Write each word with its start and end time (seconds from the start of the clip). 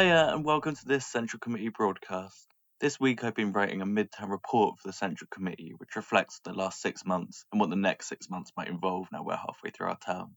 Hiya, 0.00 0.32
and 0.32 0.46
welcome 0.46 0.74
to 0.74 0.84
this 0.86 1.06
Central 1.06 1.40
Committee 1.40 1.68
broadcast. 1.68 2.46
This 2.80 2.98
week 2.98 3.22
I've 3.22 3.34
been 3.34 3.52
writing 3.52 3.82
a 3.82 3.86
mid-term 3.86 4.30
report 4.30 4.78
for 4.78 4.88
the 4.88 4.94
Central 4.94 5.28
Committee, 5.30 5.74
which 5.76 5.94
reflects 5.94 6.40
the 6.42 6.54
last 6.54 6.80
six 6.80 7.04
months 7.04 7.44
and 7.52 7.60
what 7.60 7.68
the 7.68 7.76
next 7.76 8.08
six 8.08 8.30
months 8.30 8.50
might 8.56 8.68
involve 8.68 9.08
now 9.12 9.22
we're 9.22 9.36
halfway 9.36 9.68
through 9.68 9.88
our 9.88 9.98
term. 9.98 10.36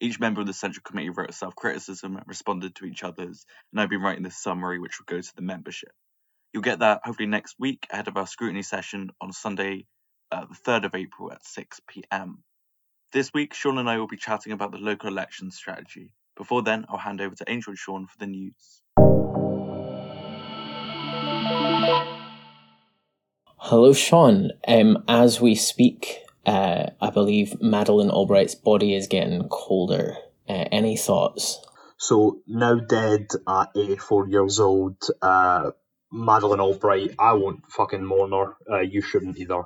Each 0.00 0.20
member 0.20 0.42
of 0.42 0.46
the 0.46 0.52
Central 0.52 0.82
Committee 0.82 1.08
wrote 1.08 1.30
a 1.30 1.32
self-criticism 1.32 2.14
and 2.14 2.26
responded 2.28 2.74
to 2.74 2.84
each 2.84 3.02
other's, 3.02 3.46
and 3.72 3.80
I've 3.80 3.88
been 3.88 4.02
writing 4.02 4.22
this 4.22 4.36
summary 4.36 4.78
which 4.78 4.98
will 4.98 5.16
go 5.16 5.22
to 5.22 5.34
the 5.34 5.40
membership. 5.40 5.92
You'll 6.52 6.62
get 6.62 6.80
that 6.80 7.00
hopefully 7.02 7.26
next 7.26 7.54
week 7.58 7.86
ahead 7.90 8.08
of 8.08 8.18
our 8.18 8.26
scrutiny 8.26 8.60
session 8.60 9.12
on 9.18 9.32
Sunday, 9.32 9.86
uh, 10.30 10.44
the 10.44 10.70
3rd 10.70 10.84
of 10.84 10.94
April 10.94 11.32
at 11.32 11.40
6pm. 11.44 12.34
This 13.12 13.32
week, 13.32 13.54
Sean 13.54 13.78
and 13.78 13.88
I 13.88 13.96
will 13.96 14.08
be 14.08 14.18
chatting 14.18 14.52
about 14.52 14.72
the 14.72 14.78
local 14.78 15.08
election 15.08 15.50
strategy. 15.50 16.10
Before 16.36 16.62
then, 16.62 16.84
I'll 16.90 16.98
hand 16.98 17.22
over 17.22 17.34
to 17.34 17.50
Angel 17.50 17.70
and 17.70 17.78
Sean 17.78 18.06
for 18.06 18.18
the 18.18 18.26
news. 18.26 18.79
Hello, 23.70 23.92
Sean. 23.92 24.50
Um, 24.66 25.04
as 25.06 25.40
we 25.40 25.54
speak, 25.54 26.24
uh, 26.44 26.86
I 27.00 27.10
believe 27.10 27.62
Madeleine 27.62 28.10
Albright's 28.10 28.56
body 28.56 28.96
is 28.96 29.06
getting 29.06 29.48
colder. 29.48 30.16
Uh, 30.48 30.64
any 30.72 30.96
thoughts? 30.96 31.60
So 31.96 32.40
now 32.48 32.80
dead 32.80 33.28
at 33.46 33.68
84 33.76 34.28
years 34.28 34.58
old, 34.58 34.96
uh, 35.22 35.70
Madeleine 36.10 36.58
Albright, 36.58 37.14
I 37.18 37.34
won't 37.34 37.64
fucking 37.70 38.04
mourn 38.04 38.32
her. 38.32 38.56
Uh, 38.68 38.80
you 38.80 39.02
shouldn't 39.02 39.38
either. 39.38 39.62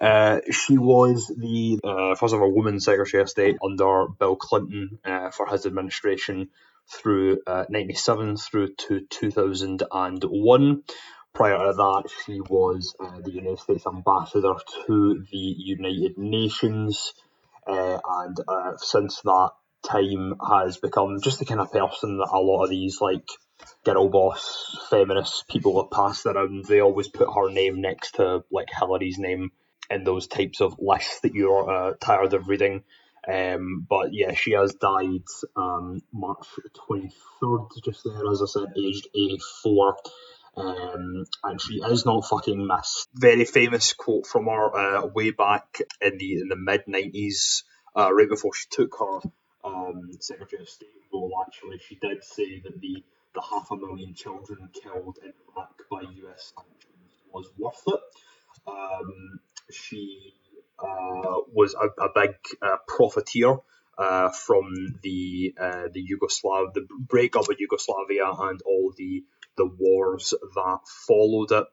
Uh, 0.00 0.38
she 0.52 0.78
was 0.78 1.26
the 1.36 1.80
uh, 1.82 2.14
first 2.14 2.34
ever 2.34 2.48
woman 2.48 2.78
Secretary 2.78 3.20
of 3.20 3.28
State 3.28 3.56
under 3.64 4.06
Bill 4.16 4.36
Clinton 4.36 5.00
uh, 5.04 5.30
for 5.30 5.48
his 5.48 5.66
administration 5.66 6.50
through 6.88 7.40
uh, 7.46 7.64
97 7.68 8.36
through 8.36 8.74
to 8.74 9.00
2001. 9.10 10.82
Prior 11.32 11.58
to 11.58 11.72
that, 11.72 12.04
she 12.24 12.40
was 12.40 12.94
uh, 13.00 13.20
the 13.20 13.32
United 13.32 13.58
States 13.58 13.86
ambassador 13.86 14.54
to 14.86 15.24
the 15.30 15.36
United 15.36 16.16
Nations, 16.16 17.12
uh, 17.66 17.98
and 18.04 18.36
uh, 18.46 18.76
since 18.76 19.20
that 19.22 19.50
time 19.84 20.34
has 20.48 20.78
become 20.78 21.20
just 21.22 21.40
the 21.40 21.44
kind 21.44 21.60
of 21.60 21.72
person 21.72 22.18
that 22.18 22.30
a 22.32 22.38
lot 22.38 22.64
of 22.64 22.70
these 22.70 23.00
like 23.00 23.28
girl 23.84 24.08
boss 24.08 24.76
feminist 24.90 25.46
people 25.48 25.74
that 25.76 25.94
pass 25.94 26.24
around. 26.26 26.64
They 26.64 26.80
always 26.80 27.08
put 27.08 27.28
her 27.28 27.50
name 27.50 27.80
next 27.80 28.12
to 28.16 28.44
like 28.50 28.68
Hillary's 28.76 29.18
name 29.18 29.50
in 29.90 30.04
those 30.04 30.26
types 30.26 30.60
of 30.60 30.76
lists 30.78 31.20
that 31.20 31.34
you're 31.34 31.70
uh, 31.70 31.94
tired 32.00 32.32
of 32.32 32.48
reading. 32.48 32.82
Um, 33.26 33.86
but 33.88 34.12
yeah, 34.12 34.34
she 34.34 34.52
has 34.52 34.74
died 34.74 35.24
um, 35.56 36.02
March 36.12 36.46
23rd, 36.88 37.68
just 37.84 38.04
there, 38.04 38.30
as 38.30 38.42
I 38.42 38.46
said, 38.46 38.72
aged 38.76 39.08
84. 39.14 39.96
Um, 40.56 41.24
and 41.42 41.60
she 41.60 41.80
is 41.82 42.06
not 42.06 42.26
fucking 42.26 42.66
missed. 42.66 43.08
Very 43.14 43.44
famous 43.44 43.92
quote 43.92 44.26
from 44.26 44.46
her 44.46 44.76
uh, 44.76 45.06
way 45.06 45.30
back 45.30 45.80
in 46.00 46.18
the 46.18 46.40
in 46.40 46.48
the 46.48 46.56
mid 46.56 46.84
90s, 46.86 47.64
uh, 47.96 48.12
right 48.12 48.28
before 48.28 48.54
she 48.54 48.66
took 48.70 48.94
her 48.98 49.20
um, 49.64 50.10
Secretary 50.20 50.62
of 50.62 50.68
State 50.68 50.88
role. 51.12 51.32
Actually, 51.46 51.78
she 51.78 51.96
did 51.96 52.22
say 52.22 52.60
that 52.60 52.80
the 52.80 53.02
the 53.34 53.42
half 53.42 53.70
a 53.72 53.76
million 53.76 54.14
children 54.14 54.68
killed 54.80 55.18
in 55.24 55.32
Iraq 55.56 55.74
by 55.90 56.02
US 56.02 56.52
sanctions 56.54 57.14
was 57.32 57.50
worth 57.58 57.82
it. 57.88 58.00
Um, 58.68 59.40
she 59.72 60.34
was 61.52 61.74
a, 61.74 62.02
a 62.02 62.08
big 62.14 62.34
uh, 62.62 62.76
profiteer 62.86 63.56
uh, 63.96 64.30
from 64.30 64.98
the 65.02 65.54
uh, 65.60 65.88
the 65.92 66.04
Yugoslav, 66.04 66.74
the 66.74 66.86
breakup 66.98 67.48
of 67.48 67.56
Yugoslavia 67.58 68.26
and 68.26 68.60
all 68.66 68.92
the 68.96 69.24
the 69.56 69.66
wars 69.66 70.34
that 70.54 70.78
followed 71.06 71.52
it. 71.52 71.66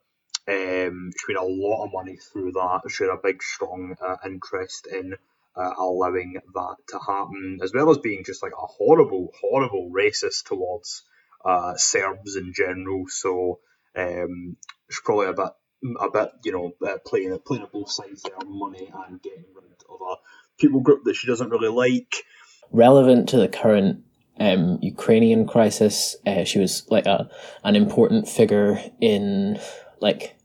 Um, 0.48 1.12
she 1.18 1.34
made 1.34 1.40
a 1.40 1.44
lot 1.44 1.86
of 1.86 1.94
money 1.94 2.18
through 2.18 2.54
that. 2.54 2.82
She 2.90 3.04
had 3.04 3.14
a 3.14 3.20
big, 3.22 3.42
strong 3.44 3.96
uh, 4.02 4.18
interest 4.26 4.88
in 4.88 5.16
uh, 5.56 5.74
allowing 5.78 6.40
that 6.54 6.76
to 6.90 7.00
happen, 7.00 7.60
as 7.64 7.74
well 7.74 7.90
as 7.90 7.98
being 8.00 8.24
just 8.26 8.42
like 8.42 8.54
a 8.54 8.66
horrible, 8.66 9.32
horrible 9.40 9.92
racist 9.96 10.46
towards 10.46 11.04
uh, 11.46 11.76
Serbs 11.76 12.36
in 12.36 12.54
general. 12.54 13.06
So 13.08 13.60
um, 13.96 14.58
she's 14.90 15.02
probably 15.04 15.28
a 15.28 15.34
bit, 15.34 15.52
a 16.00 16.10
bit, 16.10 16.30
you 16.44 16.52
know, 16.52 16.74
uh, 16.88 16.98
playing 17.06 17.38
playing 17.46 17.64
at 17.64 17.72
both 17.72 17.92
sides 17.92 18.24
there, 18.24 18.36
money 18.46 18.92
and 19.08 19.22
getting 19.22 19.46
rid 19.56 19.66
of 19.90 20.00
a 20.02 20.16
people 20.58 20.80
group 20.80 21.04
that 21.06 21.16
she 21.16 21.28
doesn't 21.28 21.50
really 21.50 21.70
like. 21.70 22.24
Relevant 22.72 23.28
to 23.30 23.38
the 23.38 23.50
current 23.50 24.04
um, 24.40 24.80
Ukrainian 24.82 25.48
crisis, 25.48 26.16
uh, 26.26 26.44
she 26.44 26.60
was 26.60 26.88
like 26.90 27.06
a 27.06 27.30
an 27.64 27.76
important 27.76 28.28
figure 28.28 28.80
in 29.00 29.60
like 30.00 30.36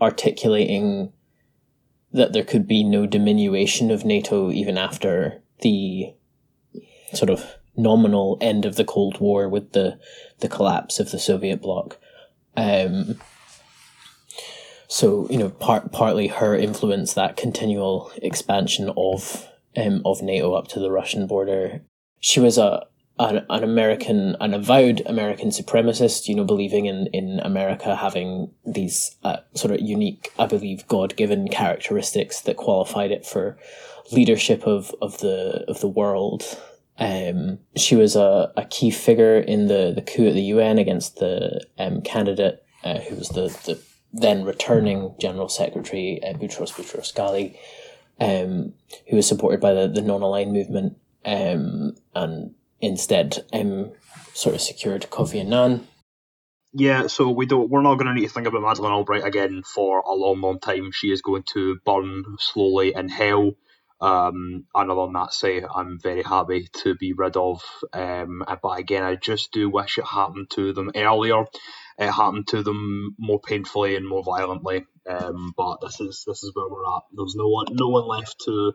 articulating 0.00 1.12
that 2.12 2.32
there 2.32 2.44
could 2.44 2.66
be 2.66 2.82
no 2.82 3.06
diminution 3.06 3.90
of 3.90 4.04
NATO 4.04 4.50
even 4.50 4.76
after 4.76 5.42
the 5.60 6.14
sort 7.14 7.30
of 7.30 7.56
nominal 7.76 8.36
end 8.40 8.64
of 8.64 8.76
the 8.76 8.84
Cold 8.84 9.20
War 9.20 9.48
with 9.48 9.72
the 9.72 9.98
the 10.40 10.48
collapse 10.48 11.00
of 11.00 11.10
the 11.10 11.18
Soviet 11.18 11.62
bloc. 11.62 11.98
Um, 12.56 13.20
so 14.90 15.28
you 15.30 15.38
know, 15.38 15.50
part 15.50 15.92
partly 15.92 16.26
her 16.26 16.56
influence 16.56 17.14
that 17.14 17.36
continual 17.36 18.10
expansion 18.16 18.92
of 18.96 19.48
um, 19.76 20.02
of 20.04 20.20
NATO 20.20 20.54
up 20.54 20.66
to 20.68 20.80
the 20.80 20.90
Russian 20.90 21.28
border. 21.28 21.82
She 22.18 22.40
was 22.40 22.58
a 22.58 22.88
an, 23.20 23.46
an 23.48 23.62
American, 23.62 24.36
an 24.40 24.52
avowed 24.52 25.02
American 25.06 25.50
supremacist, 25.50 26.26
you 26.26 26.34
know, 26.34 26.42
believing 26.42 26.86
in, 26.86 27.06
in 27.12 27.38
America 27.44 27.94
having 27.94 28.50
these 28.66 29.14
uh, 29.22 29.36
sort 29.54 29.74
of 29.74 29.80
unique, 29.80 30.32
I 30.40 30.46
believe, 30.46 30.88
God 30.88 31.14
given 31.14 31.46
characteristics 31.46 32.40
that 32.40 32.56
qualified 32.56 33.12
it 33.12 33.24
for 33.24 33.58
leadership 34.10 34.66
of, 34.66 34.92
of 35.00 35.18
the 35.18 35.64
of 35.68 35.80
the 35.80 35.88
world. 35.88 36.58
Um, 36.98 37.60
she 37.76 37.94
was 37.94 38.16
a, 38.16 38.52
a 38.56 38.64
key 38.64 38.90
figure 38.90 39.38
in 39.38 39.68
the, 39.68 39.92
the 39.94 40.02
coup 40.02 40.26
at 40.26 40.34
the 40.34 40.42
UN 40.42 40.78
against 40.78 41.16
the 41.16 41.64
um, 41.78 42.02
candidate 42.02 42.64
uh, 42.82 42.98
who 42.98 43.14
was 43.14 43.28
the, 43.28 43.48
the 43.64 43.80
then 44.12 44.44
returning 44.44 45.14
General 45.20 45.48
Secretary 45.48 46.20
uh, 46.22 46.34
Boutros 46.34 46.72
Boutros 46.72 47.14
Ghali, 47.14 47.56
um, 48.20 48.74
who 49.08 49.16
was 49.16 49.26
supported 49.26 49.60
by 49.60 49.72
the, 49.72 49.88
the 49.88 50.02
non-aligned 50.02 50.52
movement 50.52 50.96
um, 51.24 51.94
and 52.14 52.54
instead 52.80 53.44
um, 53.52 53.92
sort 54.34 54.54
of 54.54 54.60
secured 54.60 55.06
Kofi 55.10 55.40
Annan. 55.40 55.86
Yeah, 56.72 57.08
so 57.08 57.30
we 57.30 57.46
don't. 57.46 57.68
We're 57.68 57.82
not 57.82 57.96
going 57.96 58.06
to 58.06 58.14
need 58.14 58.28
to 58.28 58.32
think 58.32 58.46
about 58.46 58.62
Madeleine 58.62 58.92
Albright 58.92 59.24
again 59.24 59.62
for 59.62 60.00
a 60.00 60.12
long, 60.12 60.40
long 60.40 60.60
time. 60.60 60.92
She 60.92 61.08
is 61.08 61.20
going 61.20 61.42
to 61.54 61.78
burn 61.84 62.24
slowly 62.38 62.94
in 62.94 63.08
hell. 63.08 63.52
Um, 64.00 64.64
and 64.74 64.90
than 64.90 65.12
that, 65.12 65.32
say 65.32 65.62
I'm 65.62 65.98
very 66.00 66.22
happy 66.22 66.68
to 66.82 66.94
be 66.94 67.12
rid 67.12 67.36
of. 67.36 67.62
Um, 67.92 68.42
but 68.62 68.78
again, 68.78 69.02
I 69.02 69.16
just 69.16 69.52
do 69.52 69.68
wish 69.68 69.98
it 69.98 70.06
happened 70.06 70.50
to 70.50 70.72
them 70.72 70.90
earlier. 70.94 71.44
It 71.98 72.10
happened 72.10 72.48
to 72.48 72.62
them 72.62 73.14
more 73.18 73.40
painfully 73.40 73.96
and 73.96 74.08
more 74.08 74.22
violently. 74.22 74.86
Um, 75.08 75.52
but 75.56 75.80
this 75.82 76.00
is 76.00 76.24
this 76.26 76.42
is 76.44 76.52
where 76.54 76.68
we're 76.68 76.84
at. 76.96 77.02
There's 77.12 77.34
no 77.36 77.48
one, 77.48 77.66
no 77.72 77.88
one 77.88 78.06
left 78.06 78.40
to 78.46 78.72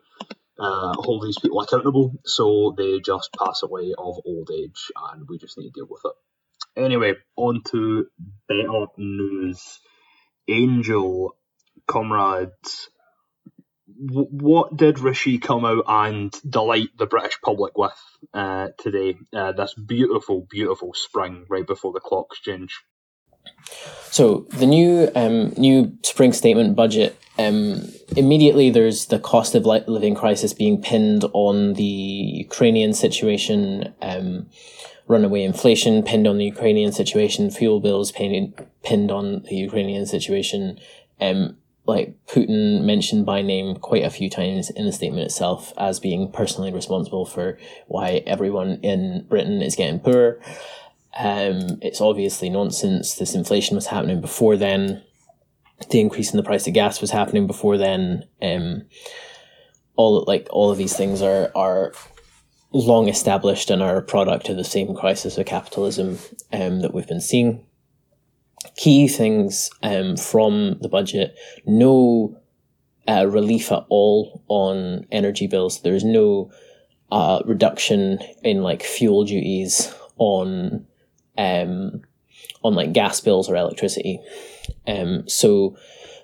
uh, 0.60 0.94
hold 0.98 1.24
these 1.24 1.40
people 1.40 1.62
accountable, 1.62 2.14
so 2.26 2.74
they 2.78 3.00
just 3.00 3.32
pass 3.38 3.64
away 3.64 3.94
of 3.98 4.20
old 4.26 4.50
age, 4.54 4.92
and 5.12 5.28
we 5.28 5.38
just 5.38 5.58
need 5.58 5.66
to 5.66 5.72
deal 5.72 5.88
with 5.90 6.02
it. 6.06 6.82
Anyway, 6.82 7.14
on 7.36 7.62
to 7.72 8.08
better 8.48 8.86
news. 8.98 9.80
Angel, 10.48 11.36
comrades, 11.88 12.90
what 13.88 14.76
did 14.76 15.00
Rishi 15.00 15.38
come 15.38 15.66
out 15.66 15.84
and 15.88 16.34
delight 16.48 16.90
the 16.98 17.06
British 17.06 17.40
public 17.42 17.78
with 17.78 17.94
uh, 18.34 18.70
today? 18.78 19.18
Uh, 19.34 19.52
this 19.52 19.74
beautiful, 19.74 20.48
beautiful 20.50 20.94
spring 20.94 21.46
right 21.50 21.66
before 21.66 21.94
the 21.94 22.00
clocks 22.00 22.40
change. 22.40 22.82
So 24.10 24.48
the 24.50 24.66
new 24.66 25.10
um, 25.16 25.50
new 25.58 25.98
spring 26.04 26.34
statement 26.34 26.76
budget 26.76 27.20
um, 27.38 27.92
immediately 28.16 28.70
there's 28.70 29.08
the 29.08 29.20
cost 29.20 29.56
of 29.56 29.66
living 29.66 30.16
crisis 30.16 30.54
being 30.54 30.82
pinned 30.82 31.26
on 31.34 31.74
the 31.74 31.84
Ukrainian 31.84 32.94
situation, 32.94 33.94
um, 34.02 34.48
runaway 35.08 35.44
inflation 35.44 36.02
pinned 36.02 36.28
on 36.28 36.38
the 36.38 36.46
Ukrainian 36.46 36.92
situation, 36.92 37.52
fuel 37.52 37.80
bills 37.80 38.12
pinned 38.12 38.54
pinned 38.84 39.12
on 39.12 39.44
the 39.44 39.56
Ukrainian 39.56 40.06
situation. 40.06 40.80
Um, 41.20 41.58
like 41.88 42.16
Putin 42.28 42.84
mentioned 42.84 43.26
by 43.26 43.42
name 43.42 43.76
quite 43.76 44.04
a 44.04 44.10
few 44.10 44.30
times 44.30 44.70
in 44.72 44.86
the 44.86 44.92
statement 44.92 45.24
itself 45.24 45.72
as 45.78 46.00
being 46.00 46.32
personally 46.32 46.74
responsible 46.74 47.26
for 47.26 47.60
why 47.88 48.24
everyone 48.26 48.80
in 48.82 49.26
Britain 49.30 49.62
is 49.62 49.76
getting 49.76 50.00
poorer. 50.00 50.40
Um, 51.18 51.80
it's 51.82 52.02
obviously 52.02 52.50
nonsense. 52.50 53.16
This 53.16 53.36
inflation 53.36 53.76
was 53.76 53.88
happening 53.88 54.20
before 54.20 54.58
then. 54.58 55.04
The 55.90 56.00
increase 56.00 56.32
in 56.32 56.38
the 56.38 56.44
price 56.44 56.68
of 56.68 56.74
gas 56.74 57.02
was 57.02 57.12
happening 57.12 57.48
before 57.48 57.78
then. 57.78 58.26
Um, 58.42 58.84
all 59.96 60.24
like 60.28 60.48
all 60.52 60.72
of 60.72 60.78
these 60.78 60.96
things 60.96 61.22
are 61.22 61.52
are 61.56 61.94
long 62.72 63.08
established 63.08 63.70
and 63.70 63.82
are 63.82 63.98
a 63.98 64.02
product 64.02 64.50
of 64.50 64.58
the 64.58 64.64
same 64.64 64.94
crisis 64.96 65.38
of 65.38 65.46
capitalism 65.46 66.20
um, 66.52 66.82
that 66.82 66.94
we've 66.94 67.08
been 67.08 67.22
seeing. 67.22 67.66
Key 68.76 69.08
things 69.08 69.70
um, 69.84 70.18
from 70.18 70.78
the 70.82 70.90
budget 70.90 71.38
no 71.66 72.38
uh, 73.08 73.28
relief 73.28 73.72
at 73.72 73.86
all 73.90 74.44
on 74.48 75.06
energy 75.12 75.48
bills. 75.48 75.82
There's 75.82 76.04
no 76.04 76.52
uh, 77.12 77.42
reduction 77.46 78.20
in 78.44 78.64
like 78.64 78.84
fuel 78.84 79.26
duties 79.26 79.94
on 80.18 80.86
um, 81.38 82.02
on 82.64 82.74
like 82.74 82.94
gas 82.94 83.22
bills 83.22 83.50
or 83.50 83.56
electricity. 83.56 84.20
Um, 84.88 85.28
so 85.28 85.78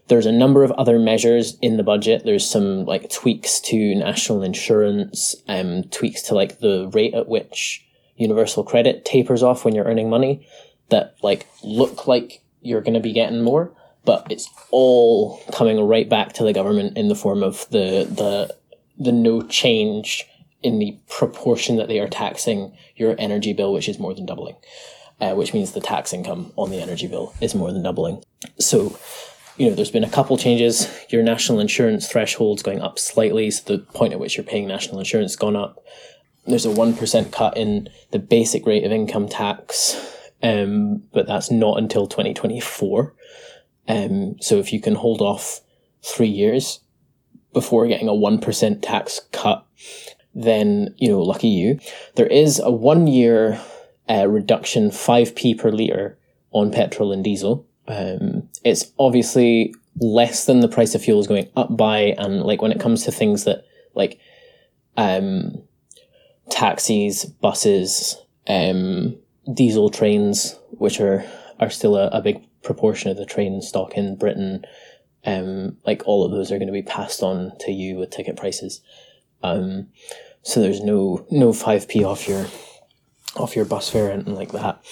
there's 0.08 0.26
a 0.26 0.32
number 0.32 0.64
of 0.64 0.72
other 0.72 0.98
measures 0.98 1.58
in 1.62 1.78
the 1.78 1.84
budget. 1.84 2.24
There's 2.26 2.50
some 2.50 2.86
like 2.86 3.10
tweaks 3.10 3.60
to 3.62 3.96
national 3.96 4.44
insurance, 4.44 5.36
um, 5.48 5.84
tweaks 5.84 6.24
to 6.24 6.36
like 6.36 6.60
the 6.60 6.90
rate 6.94 7.14
at 7.14 7.28
which 7.28 7.86
universal 8.16 8.64
credit 8.64 9.06
tapers 9.06 9.42
off 9.44 9.64
when 9.64 9.74
you're 9.74 9.86
earning 9.86 10.10
money 10.10 10.46
that 10.92 11.16
like 11.22 11.48
look 11.64 12.08
like 12.08 12.42
you're 12.62 12.82
going 12.82 12.94
to 12.94 13.00
be 13.00 13.12
getting 13.12 13.42
more, 13.42 13.74
but 14.06 14.28
it's 14.30 14.48
all 14.70 15.42
coming 15.52 15.80
right 15.86 16.08
back 16.08 16.34
to 16.34 16.44
the 16.44 16.54
government 16.54 16.96
in 16.98 17.08
the 17.08 17.16
form 17.16 17.42
of 17.44 17.68
the 17.72 18.06
the 18.06 18.56
the 19.00 19.12
no 19.12 19.42
change 19.42 20.26
in 20.64 20.80
the 20.80 20.98
proportion 21.10 21.78
that 21.78 21.88
they 21.88 22.00
are 22.00 22.08
taxing 22.08 22.76
your 22.96 23.16
energy 23.18 23.54
bill, 23.54 23.74
which 23.74 23.90
is 23.90 24.00
more 24.00 24.14
than 24.14 24.26
doubling, 24.26 24.56
uh, 25.20 25.34
which 25.34 25.54
means 25.54 25.72
the 25.72 25.82
tax 25.82 26.14
income 26.14 26.52
on 26.56 26.70
the 26.70 26.80
energy 26.80 27.08
bill 27.08 27.34
is 27.42 27.56
more 27.56 27.72
than 27.72 27.82
doubling. 27.82 28.24
So, 28.60 28.98
you 29.58 29.70
know, 29.70 29.76
there's 29.76 29.92
been 29.92 30.04
a 30.04 30.10
couple 30.10 30.38
changes. 30.38 30.88
Your 31.10 31.24
national 31.24 31.60
insurance 31.60 32.08
threshold's 32.08 32.62
going 32.62 32.82
up 32.82 33.00
slightly, 33.00 33.50
so 33.50 33.78
the 33.78 33.80
point 33.80 34.14
at 34.14 34.20
which 34.20 34.38
you're 34.38 34.44
paying 34.44 34.68
national 34.68 35.00
insurance 35.00 35.32
has 35.32 35.36
gone 35.36 35.56
up. 35.56 35.84
There's 36.46 36.66
a 36.66 36.70
1% 36.70 37.32
cut 37.32 37.58
in 37.58 37.90
the 38.12 38.20
basic 38.20 38.66
rate 38.66 38.84
of 38.84 38.92
income 38.92 39.28
tax, 39.30 40.11
um, 40.44 41.04
but 41.14 41.28
that's 41.28 41.52
not 41.52 41.78
until 41.78 42.08
2024. 42.08 43.14
Um, 43.88 44.36
so 44.40 44.58
if 44.58 44.72
you 44.74 44.80
can 44.80 44.96
hold 44.96 45.22
off 45.22 45.62
three 46.04 46.28
years 46.28 46.80
before 47.54 47.88
getting 47.88 48.08
a 48.08 48.14
1% 48.14 48.82
tax 48.82 49.22
cut, 49.32 49.66
then, 50.34 50.96
you 50.98 51.10
know, 51.10 51.22
lucky 51.22 51.50
you. 51.50 51.80
There 52.16 52.28
is 52.28 52.60
a 52.60 52.72
one 52.72 53.08
year 53.08 53.60
uh, 54.10 54.28
reduction, 54.28 54.90
5p 54.90 55.60
per 55.60 55.72
litre 55.72 56.18
on 56.52 56.72
petrol 56.72 57.12
and 57.12 57.24
diesel. 57.24 57.68
Um, 57.88 58.50
it's 58.64 58.92
obviously 58.98 59.74
less 60.00 60.46
than 60.46 60.62
the 60.62 60.68
price 60.68 60.96
of 60.96 61.02
fuel 61.02 61.20
is 61.20 61.28
going 61.28 61.50
up 61.56 61.76
by, 61.76 62.16
and 62.18 62.44
like 62.44 62.62
when 62.62 62.72
it 62.72 62.80
comes 62.80 63.04
to 63.04 63.12
things 63.12 63.44
that 63.44 63.66
like 63.94 64.20
um, 64.96 65.62
taxis, 66.50 67.26
buses, 67.26 68.18
um, 68.48 69.18
diesel 69.54 69.90
trains, 69.90 70.58
which 70.72 71.00
are 71.00 71.26
are 71.60 71.70
still 71.70 71.96
a, 71.96 72.08
a 72.08 72.22
big 72.22 72.44
proportion 72.64 73.12
of 73.12 73.18
the 73.18 73.26
train 73.26 73.62
stock 73.62 73.94
in 73.94 74.16
Britain, 74.16 74.66
um, 75.26 75.78
like 75.86 76.02
all 76.06 76.26
of 76.26 76.32
those 76.32 76.52
are 76.52 76.58
going 76.58 76.68
to 76.68 76.74
be 76.74 76.82
passed 76.82 77.22
on 77.22 77.52
to 77.60 77.72
you 77.72 77.98
with 77.98 78.10
ticket 78.10 78.36
prices. 78.36 78.82
Um, 79.44 79.88
so 80.44 80.60
there's 80.60 80.82
no 80.82 81.26
no 81.30 81.54
five 81.54 81.88
p 81.88 82.04
off 82.04 82.28
your 82.28 82.48
off 83.36 83.56
your 83.56 83.66
bus 83.66 83.90
fare 83.90 84.10
and 84.10 84.36
like 84.36 84.52
that. 84.52 84.84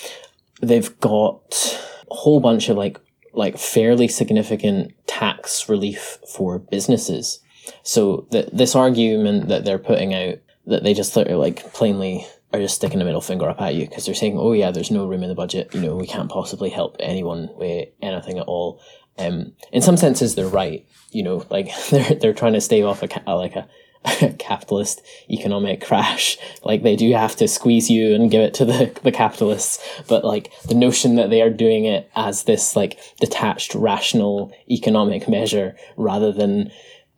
They've 0.61 0.99
got 0.99 1.79
a 2.09 2.15
whole 2.15 2.39
bunch 2.39 2.69
of 2.69 2.77
like 2.77 2.99
like 3.33 3.57
fairly 3.57 4.07
significant 4.07 4.93
tax 5.07 5.69
relief 5.69 6.19
for 6.33 6.59
businesses. 6.59 7.39
So 7.83 8.27
that 8.31 8.55
this 8.55 8.75
argument 8.75 9.47
that 9.49 9.65
they're 9.65 9.79
putting 9.79 10.13
out 10.13 10.39
that 10.65 10.83
they 10.83 10.93
just 10.93 11.15
like 11.15 11.73
plainly 11.73 12.25
are 12.51 12.59
just 12.59 12.75
sticking 12.75 13.01
a 13.01 13.05
middle 13.05 13.21
finger 13.21 13.49
up 13.49 13.61
at 13.61 13.75
you 13.75 13.87
because 13.87 14.05
they're 14.05 14.15
saying, 14.15 14.37
"Oh 14.37 14.53
yeah, 14.53 14.71
there's 14.71 14.91
no 14.91 15.05
room 15.05 15.23
in 15.23 15.29
the 15.29 15.35
budget. 15.35 15.73
You 15.73 15.81
know, 15.81 15.95
we 15.95 16.07
can't 16.07 16.29
possibly 16.29 16.69
help 16.69 16.95
anyone 16.99 17.49
with 17.55 17.89
anything 18.01 18.39
at 18.39 18.47
all." 18.47 18.81
Um, 19.17 19.53
in 19.71 19.81
some 19.81 19.97
senses, 19.97 20.35
they're 20.35 20.47
right. 20.47 20.87
You 21.11 21.23
know, 21.23 21.45
like 21.49 21.71
they're 21.89 22.15
they're 22.15 22.33
trying 22.33 22.53
to 22.53 22.61
stave 22.61 22.85
off 22.85 23.03
a 23.03 23.35
like 23.35 23.55
a 24.21 24.33
capitalist 24.33 25.01
economic 25.29 25.81
crash. 25.81 26.37
Like 26.61 26.83
they 26.83 26.97
do 26.97 27.11
have 27.13 27.37
to 27.37 27.47
squeeze 27.47 27.89
you 27.89 28.13
and 28.13 28.29
give 28.29 28.41
it 28.41 28.53
to 28.55 28.65
the, 28.65 28.91
the 29.03 29.13
capitalists. 29.13 29.79
But 30.07 30.25
like 30.25 30.51
the 30.67 30.75
notion 30.75 31.15
that 31.15 31.29
they 31.29 31.41
are 31.41 31.49
doing 31.49 31.85
it 31.85 32.11
as 32.15 32.43
this 32.43 32.75
like 32.75 32.99
detached, 33.19 33.73
rational 33.73 34.51
economic 34.69 35.27
measure 35.27 35.75
rather 35.95 36.31
than 36.31 36.69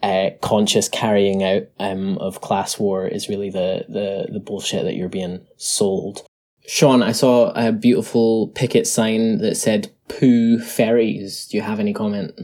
uh, 0.04 0.32
conscious 0.42 0.90
carrying 0.90 1.44
out 1.44 1.64
um, 1.80 2.18
of 2.18 2.42
class 2.42 2.80
war 2.80 3.08
is 3.08 3.30
really 3.30 3.50
the, 3.50 3.86
the, 3.88 4.28
the 4.32 4.40
bullshit 4.40 4.84
that 4.84 4.96
you're 4.96 5.10
being 5.10 5.46
sold. 5.58 6.26
Sean, 6.68 7.02
I 7.02 7.12
saw 7.12 7.52
a 7.56 7.72
beautiful 7.72 8.50
picket 8.50 8.88
sign 8.88 9.40
that 9.40 9.56
said 9.56 9.92
poo 10.08 10.60
ferries. 10.60 11.48
Do 11.48 11.58
you 11.58 11.64
have 11.64 11.80
any 11.80 11.94
comment? 11.94 12.40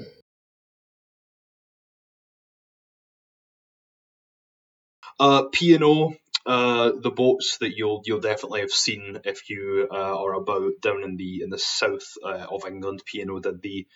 Uh, 5.19 5.43
P&O, 5.51 6.13
uh, 6.45 6.91
the 7.01 7.11
boats 7.11 7.57
that 7.57 7.75
you'll 7.75 8.01
you'll 8.05 8.19
definitely 8.19 8.61
have 8.61 8.71
seen 8.71 9.19
if 9.25 9.49
you 9.49 9.87
uh, 9.91 10.21
are 10.23 10.33
about 10.35 10.73
down 10.81 11.03
in 11.03 11.17
the 11.17 11.41
in 11.43 11.49
the 11.49 11.57
south 11.57 12.13
uh, 12.23 12.45
of 12.49 12.65
England. 12.65 13.01
P&O 13.05 13.39
did 13.39 13.61
the 13.61 13.87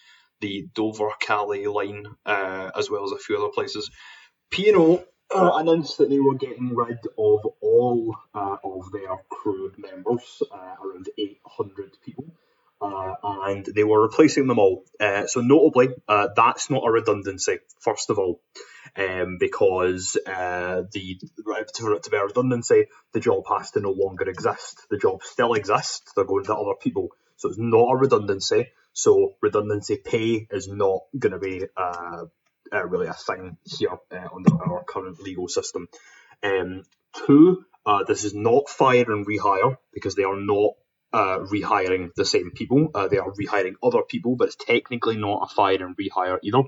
the 0.42 0.68
Dover 0.74 1.12
Calais 1.20 1.68
line 1.68 2.06
uh, 2.26 2.72
as 2.78 2.90
well 2.90 3.06
as 3.06 3.12
a 3.12 3.18
few 3.18 3.38
other 3.38 3.54
places. 3.54 3.90
P&O 4.50 5.04
uh, 5.34 5.52
announced 5.56 5.98
that 5.98 6.10
they 6.10 6.20
were 6.20 6.36
getting 6.36 6.76
rid 6.76 7.00
of 7.18 7.40
all 7.62 8.16
uh, 8.34 8.58
of 8.64 8.92
their 8.92 9.16
crew 9.30 9.72
members, 9.78 10.44
uh, 10.52 10.76
around 10.84 11.08
800 11.18 11.98
people, 12.04 12.26
uh, 12.82 13.14
and 13.24 13.66
they 13.66 13.84
were 13.84 14.02
replacing 14.02 14.48
them 14.48 14.60
all. 14.60 14.84
Uh, 15.00 15.26
so, 15.28 15.42
notably, 15.42 15.90
that's 16.08 16.70
not 16.70 16.84
a 16.86 16.92
redundancy, 16.92 17.60
first 17.80 18.10
of 18.10 18.20
all, 18.20 18.42
um, 18.98 19.38
because 19.40 20.18
the 20.26 21.20
to, 21.76 22.00
to 22.04 22.10
be 22.10 22.18
a 22.18 22.26
redundancy, 22.26 22.88
the 23.14 23.20
job 23.22 23.44
has 23.48 23.72
to 23.72 23.80
no 23.80 23.92
longer 23.92 24.30
exist. 24.30 24.82
The 24.90 24.98
job 24.98 25.24
still 25.24 25.54
exists, 25.54 26.12
they're 26.16 26.26
going 26.26 26.46
to 26.46 26.56
other 26.56 26.76
people. 26.82 27.10
So, 27.38 27.50
it's 27.50 27.58
not 27.58 27.92
a 27.92 27.96
redundancy. 27.96 28.68
So, 28.94 29.36
redundancy 29.42 29.98
pay 29.98 30.48
is 30.52 30.68
not 30.68 31.02
going 31.18 31.34
to 31.34 31.40
be 31.40 31.66
uh, 31.78 32.26
uh, 32.74 32.86
really 32.86 33.08
a 33.08 33.14
thing 33.14 33.58
here 33.66 33.98
under 34.12 34.54
our 34.64 34.84
current 34.84 35.20
legal 35.22 35.48
system. 35.48 35.88
Um, 36.44 36.84
two, 37.26 37.66
this 38.08 38.24
is 38.24 38.34
not 38.34 38.70
fire 38.70 39.12
and 39.12 39.26
rehire 39.26 39.78
because 39.94 40.16
they 40.16 40.24
are 40.24 40.40
not 40.40 40.74
uh, 41.14 41.40
rehiring 41.40 42.14
the 42.16 42.26
same 42.26 42.52
people. 42.52 42.90
Uh, 42.96 43.08
they 43.08 43.18
are 43.18 43.32
rehiring 43.32 43.76
other 43.84 44.02
people, 44.02 44.36
but 44.36 44.48
it's 44.48 44.56
technically 44.56 45.18
not 45.18 45.42
a 45.44 45.54
fire 45.54 45.86
and 45.86 45.98
rehire 45.98 46.40
either. 46.42 46.64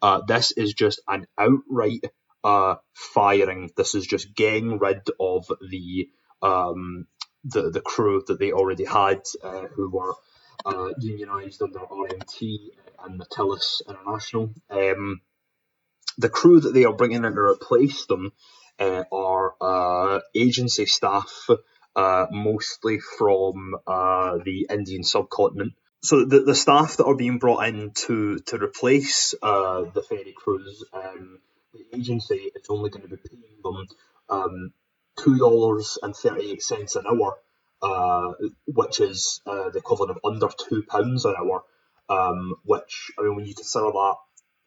Uh, 0.00 0.20
this 0.26 0.52
is 0.52 0.74
just 0.74 1.00
an 1.08 1.26
outright 1.36 2.04
uh, 2.44 2.76
firing. 2.94 3.70
This 3.76 3.94
is 3.94 4.06
just 4.06 4.34
getting 4.34 4.78
rid 4.78 5.02
of 5.18 5.46
the 5.60 6.08
um, 6.42 7.06
the 7.44 7.70
the 7.70 7.80
crew 7.80 8.22
that 8.26 8.38
they 8.38 8.52
already 8.52 8.84
had, 8.84 9.22
uh, 9.42 9.66
who 9.74 9.90
were 9.90 10.14
uh, 10.64 10.90
unionised 11.00 11.62
under 11.62 11.80
RMT 11.80 12.58
and 13.04 13.18
Nautilus 13.18 13.82
International. 13.88 14.50
Um, 14.70 15.20
the 16.16 16.28
crew 16.28 16.60
that 16.60 16.74
they 16.74 16.84
are 16.84 16.92
bringing 16.92 17.24
in 17.24 17.34
to 17.34 17.40
replace 17.40 18.06
them 18.06 18.32
are 18.80 20.22
agency 20.34 20.86
staff 20.86 21.48
uh, 21.98 22.26
mostly 22.30 23.00
from 23.00 23.74
uh, 23.86 24.38
the 24.44 24.68
Indian 24.70 25.02
subcontinent. 25.02 25.72
So 26.00 26.24
the, 26.24 26.40
the 26.40 26.54
staff 26.54 26.96
that 26.98 27.06
are 27.06 27.16
being 27.16 27.38
brought 27.38 27.66
in 27.66 27.90
to, 28.06 28.38
to 28.38 28.56
replace 28.56 29.34
uh, 29.42 29.82
the 29.92 30.02
ferry 30.02 30.32
crews, 30.36 30.84
um, 30.92 31.40
the 31.74 31.84
agency 31.98 32.52
is 32.54 32.66
only 32.68 32.90
going 32.90 33.02
to 33.02 33.08
be 33.08 33.16
paying 33.16 33.62
them 33.64 33.86
um, 34.28 34.72
$2.38 35.18 36.96
an 36.96 37.04
hour, 37.10 37.38
uh, 37.82 38.32
which 38.66 39.00
is 39.00 39.40
uh, 39.46 39.70
the 39.70 39.78
equivalent 39.78 40.10
of 40.10 40.18
under 40.24 40.46
£2 40.48 41.24
an 41.24 41.34
hour, 41.38 41.62
um, 42.08 42.54
which, 42.64 43.10
I 43.18 43.22
mean, 43.22 43.36
when 43.36 43.46
you 43.46 43.54
consider 43.54 43.90
that 43.92 44.16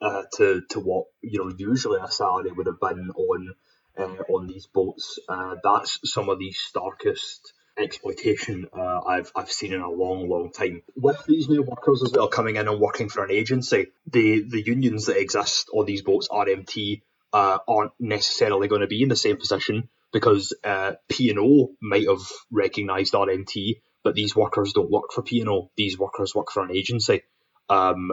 uh, 0.01 0.23
to, 0.37 0.61
to 0.69 0.79
what, 0.79 1.05
you 1.21 1.39
know, 1.39 1.53
usually 1.55 1.99
a 2.01 2.09
salary 2.09 2.51
would 2.51 2.67
have 2.67 2.79
been 2.79 3.11
on 3.11 3.53
uh, 3.97 4.03
on 4.29 4.47
these 4.47 4.67
boats. 4.67 5.19
Uh, 5.27 5.55
that's 5.61 5.99
some 6.05 6.29
of 6.29 6.39
the 6.39 6.51
starkest 6.53 7.53
exploitation 7.77 8.67
uh, 8.73 9.01
I've 9.01 9.31
I've 9.35 9.51
seen 9.51 9.73
in 9.73 9.81
a 9.81 9.89
long, 9.89 10.29
long 10.29 10.51
time. 10.51 10.81
With 10.95 11.23
these 11.25 11.49
new 11.49 11.61
workers 11.61 12.01
as 12.03 12.13
well 12.13 12.29
coming 12.29 12.55
in 12.55 12.67
and 12.69 12.79
working 12.79 13.09
for 13.09 13.23
an 13.23 13.31
agency, 13.31 13.87
the 14.07 14.45
the 14.47 14.61
unions 14.61 15.07
that 15.07 15.17
exist 15.17 15.69
on 15.73 15.85
these 15.85 16.03
boats, 16.03 16.29
RMT, 16.29 17.01
aren't 17.33 17.91
necessarily 17.99 18.69
going 18.69 18.81
to 18.81 18.87
be 18.87 19.03
in 19.03 19.09
the 19.09 19.15
same 19.15 19.37
position 19.37 19.89
because 20.11 20.53
uh, 20.63 20.93
P&O 21.09 21.69
might 21.81 22.07
have 22.07 22.21
recognised 22.51 23.13
RMT, 23.13 23.81
but 24.03 24.15
these 24.15 24.35
workers 24.35 24.73
don't 24.73 24.91
work 24.91 25.11
for 25.13 25.21
P&O. 25.21 25.71
These 25.77 25.97
workers 25.97 26.35
work 26.35 26.51
for 26.51 26.63
an 26.63 26.75
agency. 26.75 27.21
Um, 27.69 28.11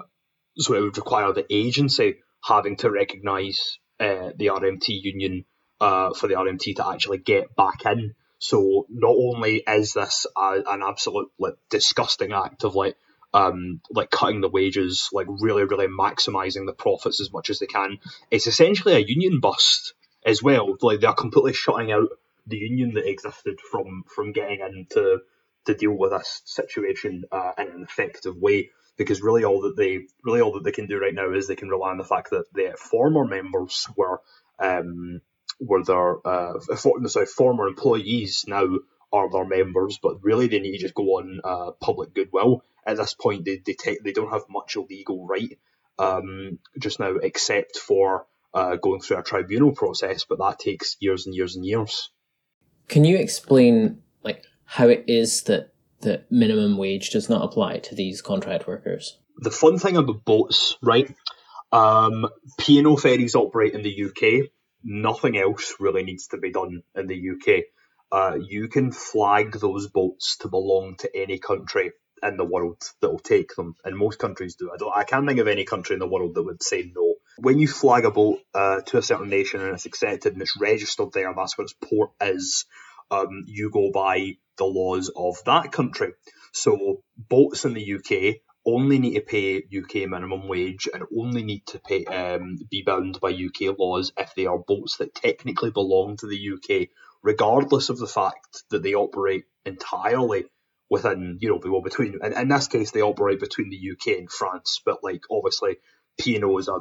so 0.56 0.74
it 0.74 0.80
would 0.80 0.96
require 0.96 1.32
the 1.32 1.46
agency 1.50 2.16
having 2.44 2.76
to 2.76 2.90
recognise 2.90 3.78
uh, 4.00 4.30
the 4.36 4.46
RMT 4.46 4.88
union 4.88 5.44
uh, 5.80 6.12
for 6.14 6.28
the 6.28 6.34
RMT 6.34 6.76
to 6.76 6.88
actually 6.88 7.18
get 7.18 7.54
back 7.56 7.84
in. 7.84 8.14
So 8.38 8.86
not 8.88 9.14
only 9.16 9.62
is 9.66 9.94
this 9.94 10.26
a, 10.36 10.62
an 10.68 10.82
absolute 10.82 11.30
like 11.38 11.54
disgusting 11.70 12.32
act 12.32 12.64
of 12.64 12.74
like 12.74 12.96
um, 13.34 13.80
like 13.90 14.10
cutting 14.10 14.40
the 14.40 14.48
wages, 14.48 15.10
like 15.12 15.26
really, 15.28 15.64
really 15.64 15.86
maximizing 15.86 16.66
the 16.66 16.72
profits 16.72 17.20
as 17.20 17.32
much 17.32 17.50
as 17.50 17.58
they 17.58 17.66
can. 17.66 17.98
It's 18.30 18.46
essentially 18.46 18.94
a 18.94 19.04
union 19.06 19.40
bust 19.40 19.94
as 20.24 20.42
well. 20.42 20.76
Like 20.80 21.00
they're 21.00 21.12
completely 21.12 21.52
shutting 21.52 21.92
out 21.92 22.08
the 22.46 22.56
union 22.56 22.94
that 22.94 23.08
existed 23.08 23.60
from 23.60 24.04
from 24.14 24.32
getting 24.32 24.60
into 24.60 25.20
to 25.66 25.74
deal 25.74 25.92
with 25.92 26.10
this 26.10 26.42
situation 26.44 27.24
uh, 27.30 27.52
in 27.58 27.68
an 27.68 27.82
effective 27.82 28.36
way. 28.36 28.70
Because 28.96 29.22
really, 29.22 29.44
all 29.44 29.60
that 29.62 29.76
they 29.76 30.06
really 30.24 30.40
all 30.40 30.54
that 30.54 30.64
they 30.64 30.72
can 30.72 30.86
do 30.86 30.98
right 30.98 31.14
now 31.14 31.32
is 31.32 31.46
they 31.46 31.54
can 31.54 31.68
rely 31.68 31.90
on 31.90 31.98
the 31.98 32.04
fact 32.04 32.30
that 32.30 32.52
their 32.52 32.76
former 32.76 33.24
members 33.24 33.86
were 33.96 34.20
um, 34.58 35.20
were 35.60 35.84
their 35.84 36.26
uh, 36.26 36.58
for, 36.76 37.06
sorry, 37.06 37.26
former 37.26 37.68
employees 37.68 38.44
now 38.48 38.66
are 39.12 39.30
their 39.30 39.46
members, 39.46 39.98
but 40.02 40.22
really 40.24 40.48
they 40.48 40.58
need 40.58 40.72
to 40.72 40.78
just 40.78 40.94
go 40.94 41.04
on 41.18 41.40
uh, 41.44 41.70
public 41.80 42.12
goodwill. 42.12 42.64
At 42.84 42.96
this 42.96 43.14
point, 43.14 43.44
they 43.44 43.62
they, 43.64 43.74
take, 43.74 44.02
they 44.02 44.12
don't 44.12 44.32
have 44.32 44.44
much 44.48 44.76
legal 44.76 45.26
right 45.26 45.58
um, 45.98 46.58
just 46.78 46.98
now, 46.98 47.16
except 47.16 47.76
for 47.76 48.26
uh, 48.54 48.76
going 48.76 49.00
through 49.00 49.18
a 49.18 49.22
tribunal 49.22 49.72
process, 49.72 50.24
but 50.28 50.38
that 50.38 50.58
takes 50.58 50.96
years 51.00 51.26
and 51.26 51.34
years 51.34 51.56
and 51.56 51.64
years. 51.64 52.10
Can 52.88 53.04
you 53.04 53.16
explain 53.18 54.02
like 54.22 54.44
how 54.64 54.88
it 54.88 55.04
is 55.06 55.42
that 55.44 55.72
the 56.00 56.24
minimum 56.30 56.76
wage 56.76 57.10
does 57.10 57.28
not 57.28 57.44
apply 57.44 57.78
to 57.78 57.94
these 57.94 58.22
contract 58.22 58.66
workers? 58.66 59.18
The 59.36 59.50
fun 59.50 59.78
thing 59.78 59.96
about 59.96 60.24
boats, 60.24 60.76
right? 60.82 61.14
Um, 61.70 62.26
P&O 62.58 62.96
ferries 62.96 63.34
operate 63.34 63.74
in 63.74 63.82
the 63.82 64.04
UK. 64.04 64.48
Nothing 64.82 65.36
else 65.36 65.74
really 65.78 66.02
needs 66.02 66.28
to 66.28 66.38
be 66.38 66.50
done 66.50 66.82
in 66.94 67.06
the 67.06 67.30
UK. 67.30 67.64
Uh, 68.10 68.38
you 68.40 68.68
can 68.68 68.90
flag 68.90 69.52
those 69.52 69.88
boats 69.88 70.38
to 70.38 70.48
belong 70.48 70.96
to 70.98 71.14
any 71.14 71.38
country 71.38 71.92
in 72.22 72.36
the 72.36 72.44
world 72.44 72.82
that 73.00 73.10
will 73.10 73.18
take 73.18 73.54
them, 73.54 73.74
and 73.84 73.96
most 73.96 74.18
countries 74.18 74.56
do. 74.56 74.70
I 74.72 74.76
don't. 74.76 74.96
I 74.96 75.04
can't 75.04 75.26
think 75.26 75.40
of 75.40 75.48
any 75.48 75.64
country 75.64 75.94
in 75.94 76.00
the 76.00 76.08
world 76.08 76.34
that 76.34 76.42
would 76.42 76.62
say 76.62 76.90
no. 76.94 77.14
When 77.40 77.58
you 77.58 77.68
flag 77.68 78.04
a 78.04 78.10
boat 78.10 78.40
uh, 78.54 78.80
to 78.86 78.98
a 78.98 79.02
certain 79.02 79.28
nation 79.28 79.60
and 79.60 79.74
it's 79.74 79.86
accepted 79.86 80.32
and 80.32 80.42
it's 80.42 80.60
registered 80.60 81.12
there, 81.12 81.32
that's 81.36 81.56
what 81.56 81.64
its 81.64 81.74
port 81.74 82.10
is. 82.20 82.64
Um, 83.10 83.44
you 83.46 83.70
go 83.70 83.90
by 83.92 84.36
the 84.58 84.64
laws 84.64 85.10
of 85.14 85.42
that 85.46 85.72
country. 85.72 86.12
So 86.52 87.02
boats 87.16 87.64
in 87.64 87.74
the 87.74 87.94
UK 87.94 88.40
only 88.66 88.98
need 88.98 89.14
to 89.14 89.20
pay 89.20 89.56
UK 89.58 90.08
minimum 90.08 90.48
wage 90.48 90.88
and 90.92 91.04
only 91.16 91.42
need 91.42 91.64
to 91.66 91.78
pay 91.78 92.04
um, 92.04 92.58
be 92.70 92.82
bound 92.82 93.18
by 93.20 93.30
UK 93.30 93.78
laws 93.78 94.12
if 94.18 94.34
they 94.34 94.46
are 94.46 94.58
boats 94.58 94.98
that 94.98 95.14
technically 95.14 95.70
belong 95.70 96.16
to 96.16 96.26
the 96.26 96.50
UK, 96.54 96.88
regardless 97.22 97.88
of 97.88 97.98
the 97.98 98.06
fact 98.06 98.64
that 98.70 98.82
they 98.82 98.94
operate 98.94 99.44
entirely 99.64 100.44
within, 100.90 101.38
you 101.40 101.50
know, 101.50 101.60
well, 101.64 101.82
between, 101.82 102.18
and 102.22 102.34
in 102.34 102.48
this 102.48 102.68
case, 102.68 102.90
they 102.90 103.02
operate 103.02 103.40
between 103.40 103.70
the 103.70 103.90
UK 103.92 104.18
and 104.18 104.30
France, 104.30 104.80
but 104.84 105.02
like 105.02 105.22
obviously, 105.30 105.76
P&O 106.18 106.58
is 106.58 106.68
a 106.68 106.80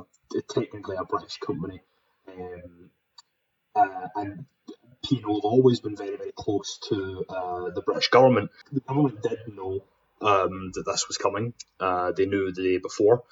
technically 0.49 0.95
a 0.97 1.05
British 1.05 1.37
company, 1.37 1.81
um, 2.27 2.89
uh, 3.75 4.07
and 4.15 4.45
P&O 5.03 5.35
have 5.35 5.43
always 5.43 5.79
been 5.79 5.95
very, 5.95 6.17
very 6.17 6.33
close 6.35 6.79
to 6.89 7.25
uh, 7.29 7.69
the 7.69 7.81
British 7.81 8.09
government. 8.09 8.51
The 8.71 8.81
government 8.81 9.21
did 9.21 9.39
know 9.55 9.83
um, 10.21 10.71
that 10.73 10.83
this 10.85 11.07
was 11.07 11.17
coming. 11.17 11.53
Uh, 11.79 12.11
they 12.11 12.25
knew 12.25 12.51
the 12.51 12.63
day 12.63 12.77
before. 12.77 13.23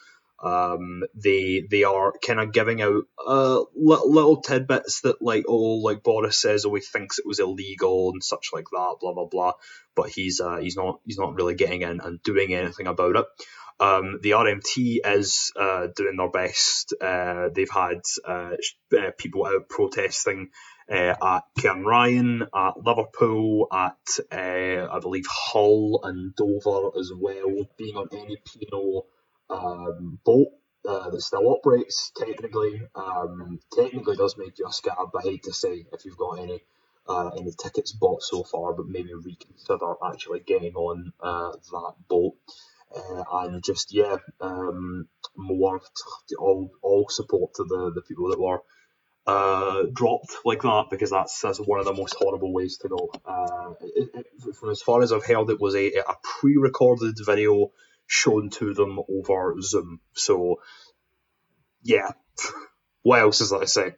Um, 0.44 1.04
they 1.16 1.64
they 1.70 1.86
are 1.86 2.14
kind 2.26 2.42
of 2.42 2.52
giving 2.52 2.82
out 2.82 3.06
uh, 3.26 3.62
little, 3.74 4.12
little 4.12 4.42
tidbits 4.42 5.02
that 5.02 5.22
like 5.22 5.46
oh 5.48 5.78
like 5.78 6.04
Boris 6.04 6.42
says 6.42 6.66
oh 6.66 6.76
he 6.76 6.82
thinks 6.82 7.20
it 7.20 7.26
was 7.26 7.40
illegal 7.40 8.12
and 8.12 8.22
such 8.22 8.50
like 8.52 8.66
that 8.72 8.98
blah 9.00 9.14
blah 9.14 9.26
blah, 9.26 9.54
but 9.96 10.10
he's 10.10 10.42
uh, 10.42 10.58
he's 10.58 10.76
not 10.76 11.00
he's 11.06 11.18
not 11.18 11.36
really 11.36 11.56
getting 11.56 11.84
in 11.84 12.02
and 12.02 12.22
doing 12.22 12.54
anything 12.54 12.88
about 12.88 13.16
it. 13.16 13.26
Um, 13.80 14.20
the 14.22 14.32
RMT 14.32 15.00
is 15.06 15.52
uh, 15.60 15.88
doing 15.96 16.16
their 16.18 16.30
best. 16.30 16.94
Uh, 17.00 17.50
they've 17.54 17.70
had 17.70 18.02
uh, 18.26 18.52
uh, 18.98 19.12
people 19.18 19.46
out 19.46 19.68
protesting 19.70 20.50
uh, 20.90 21.16
at 21.22 21.44
Cairnryan, 21.60 22.48
at 22.54 22.78
Liverpool, 22.84 23.68
at 23.72 23.98
I 24.32 25.00
believe 25.02 25.26
Hull 25.30 26.00
and 26.04 26.36
Dover 26.36 26.98
as 26.98 27.12
well, 27.14 27.68
being 27.78 27.96
on 27.96 28.08
any 28.14 28.38
P&O 28.38 29.06
um, 29.50 30.20
boat 30.24 30.48
uh, 30.88 31.10
that 31.10 31.22
still 31.22 31.50
operates 31.50 32.12
technically. 32.16 32.82
Um, 32.96 33.60
technically 33.74 34.16
does 34.16 34.38
make 34.38 34.58
you 34.60 34.68
a 34.68 34.74
scab, 34.74 35.10
I 35.16 35.22
hate 35.24 35.44
to 35.44 35.54
say, 35.54 35.86
if 35.92 36.06
you've 36.06 36.18
got 36.18 36.40
any 36.40 36.62
uh, 37.08 37.30
any 37.38 37.52
tickets 37.52 37.92
bought 37.92 38.24
so 38.24 38.44
far, 38.44 38.74
but 38.74 38.88
maybe 38.88 39.14
reconsider 39.14 39.94
actually 40.04 40.40
getting 40.40 40.74
on 40.74 41.14
uh, 41.22 41.52
that 41.52 41.94
boat. 42.08 42.34
Uh, 42.96 43.24
and 43.40 43.64
just 43.64 43.94
yeah, 43.94 44.18
um, 44.40 45.08
more 45.36 45.82
all 46.40 46.72
all 46.82 47.08
support 47.10 47.54
to 47.56 47.64
the, 47.64 47.92
the 47.94 48.02
people 48.02 48.30
that 48.30 48.40
were 48.40 48.62
uh, 49.28 49.84
dropped 49.92 50.36
like 50.46 50.62
that 50.62 50.86
because 50.90 51.10
that's 51.10 51.42
that's 51.42 51.60
one 51.60 51.80
of 51.80 51.86
the 51.86 51.94
most 51.94 52.16
horrible 52.18 52.54
ways 52.54 52.78
to 52.78 52.90
go. 52.90 53.10
Uh, 53.26 53.74
it, 53.82 54.10
it, 54.14 54.56
from 54.56 54.70
as 54.70 54.82
far 54.82 55.02
as 55.02 55.12
I've 55.12 55.26
heard, 55.26 55.50
it 55.50 55.60
was 55.60 55.76
a, 55.76 55.88
a 55.88 56.16
pre-recorded 56.40 57.16
video 57.26 57.72
shown 58.08 58.50
to 58.52 58.74
them 58.74 59.00
over 59.10 59.56
Zoom. 59.62 60.00
So, 60.14 60.62
yeah, 61.82 62.12
what 63.02 63.20
else 63.20 63.42
is 63.42 63.50
there 63.50 63.60
to 63.62 63.68
say? 63.68 63.96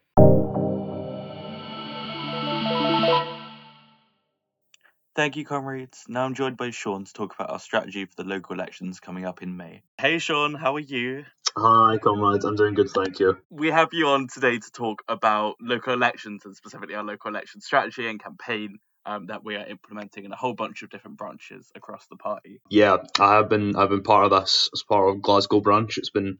Thank 5.17 5.35
you, 5.35 5.45
comrades. 5.45 6.05
Now 6.07 6.25
I'm 6.25 6.35
joined 6.35 6.57
by 6.57 6.69
Sean 6.69 7.03
to 7.03 7.11
talk 7.11 7.33
about 7.33 7.49
our 7.49 7.57
strategy 7.57 8.05
for 8.05 8.13
the 8.17 8.23
local 8.23 8.53
elections 8.53 8.99
coming 8.99 9.25
up 9.25 9.41
in 9.41 9.57
May. 9.57 9.81
Hey, 9.99 10.19
Sean, 10.19 10.53
how 10.53 10.75
are 10.75 10.79
you? 10.79 11.25
Hi, 11.57 11.97
comrades. 11.97 12.45
I'm 12.45 12.55
doing 12.55 12.75
good, 12.75 12.91
thank 12.91 13.19
you. 13.19 13.35
We 13.49 13.71
have 13.71 13.89
you 13.93 14.09
on 14.09 14.27
today 14.27 14.59
to 14.59 14.71
talk 14.71 15.01
about 15.07 15.55
local 15.59 15.91
elections 15.91 16.43
and 16.45 16.55
specifically 16.55 16.93
our 16.93 17.03
local 17.03 17.31
election 17.31 17.61
strategy 17.61 18.07
and 18.07 18.21
campaign 18.21 18.77
um, 19.07 19.25
that 19.25 19.43
we 19.43 19.55
are 19.55 19.65
implementing 19.65 20.23
in 20.25 20.31
a 20.31 20.35
whole 20.35 20.53
bunch 20.53 20.83
of 20.83 20.91
different 20.91 21.17
branches 21.17 21.71
across 21.73 22.05
the 22.11 22.17
party. 22.17 22.61
Yeah, 22.69 22.97
I 23.19 23.37
have 23.37 23.49
been 23.49 23.75
I've 23.75 23.89
been 23.89 24.03
part 24.03 24.31
of 24.31 24.39
this 24.39 24.69
as 24.71 24.83
part 24.83 25.09
of 25.09 25.23
Glasgow 25.23 25.61
branch. 25.61 25.97
It's 25.97 26.11
been 26.11 26.37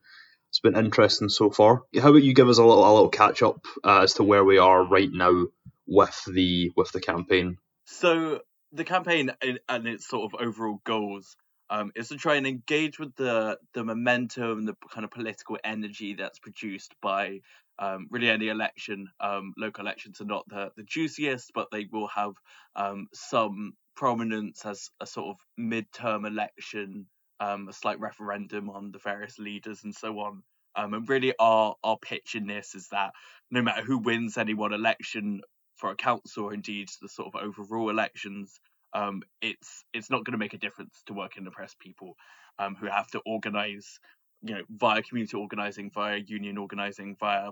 it's 0.52 0.60
been 0.60 0.78
interesting 0.78 1.30
so 1.30 1.50
far. 1.50 1.82
How 2.00 2.10
about 2.10 2.22
you 2.22 2.36
give 2.36 2.48
us 2.48 2.60
a 2.60 2.64
little 2.64 2.88
a 2.88 2.94
little 2.94 3.10
catch 3.10 3.42
up 3.42 3.66
uh, 3.84 4.02
as 4.02 4.14
to 4.16 4.24
where 4.24 4.46
we 4.46 4.60
are 4.60 4.84
right 4.84 5.10
now 5.12 5.48
with 5.88 6.24
the 6.32 6.72
with 6.78 6.92
the 6.92 7.02
campaign? 7.02 7.58
So 7.86 8.42
the 8.72 8.84
campaign 8.84 9.32
and 9.70 9.88
its 9.88 10.08
sort 10.08 10.34
of 10.34 10.42
overall 10.42 10.82
goals 10.84 11.36
um, 11.70 11.92
is 11.96 12.10
to 12.10 12.18
try 12.18 12.36
and 12.36 12.48
engage 12.48 13.00
with 13.00 13.16
the 13.16 13.58
the 13.74 13.84
momentum, 13.84 14.66
the 14.66 14.76
kind 14.92 15.04
of 15.04 15.12
political 15.12 15.58
energy 15.64 16.14
that's 16.14 16.40
produced 16.40 16.94
by 17.02 17.40
um, 17.80 18.08
really 18.10 18.30
any 18.30 18.48
election. 18.48 19.08
Um, 19.20 19.54
local 19.58 19.84
elections 19.84 20.22
are 20.22 20.26
not 20.26 20.46
the, 20.48 20.72
the 20.76 20.84
juiciest, 20.84 21.52
but 21.54 21.68
they 21.72 21.88
will 21.92 22.08
have 22.08 22.34
um, 22.76 23.08
some 23.14 23.74
prominence 23.96 24.66
as 24.66 24.90
a 25.00 25.06
sort 25.06 25.28
of 25.28 25.36
mid-term 25.58 26.26
election, 26.26 27.08
um, 27.40 27.68
a 27.68 27.74
slight 27.74 28.00
referendum 28.00 28.70
on 28.70 28.92
the 28.92 29.00
various 29.00 29.38
leaders 29.38 29.84
and 29.84 29.94
so 29.94 30.20
on. 30.20 30.44
Um, 30.76 30.94
and 30.94 31.10
really, 31.10 31.34
our 31.40 31.76
our 31.84 31.98
pitch 31.98 32.36
in 32.36 32.48
this 32.48 32.76
is 32.76 32.88
that 32.92 33.12
no 33.52 33.62
matter 33.62 33.82
who 33.82 33.98
wins 33.98 34.38
any 34.38 34.54
one 34.54 34.74
election 34.74 35.42
for 35.78 35.92
a 35.92 35.96
council, 35.96 36.46
or 36.46 36.54
indeed 36.54 36.90
the 37.02 37.10
sort 37.10 37.34
of 37.34 37.42
overall 37.42 37.90
elections, 37.90 38.60
um, 38.94 39.22
it's 39.42 39.86
it's 39.94 40.10
not 40.10 40.26
going 40.26 40.34
to 40.34 40.38
make 40.38 40.54
a 40.54 40.58
difference 40.58 41.04
to 41.06 41.14
working 41.14 41.46
press 41.52 41.76
people 41.80 42.16
um, 42.60 42.76
who 42.76 42.88
have 42.88 43.08
to 43.08 43.22
organize, 43.26 44.00
you 44.42 44.56
know, 44.56 44.62
via 44.70 45.02
community 45.02 45.38
organizing, 45.38 45.92
via 45.92 46.18
union 46.18 46.58
organizing, 46.58 47.16
via 47.20 47.52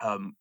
um, 0.00 0.36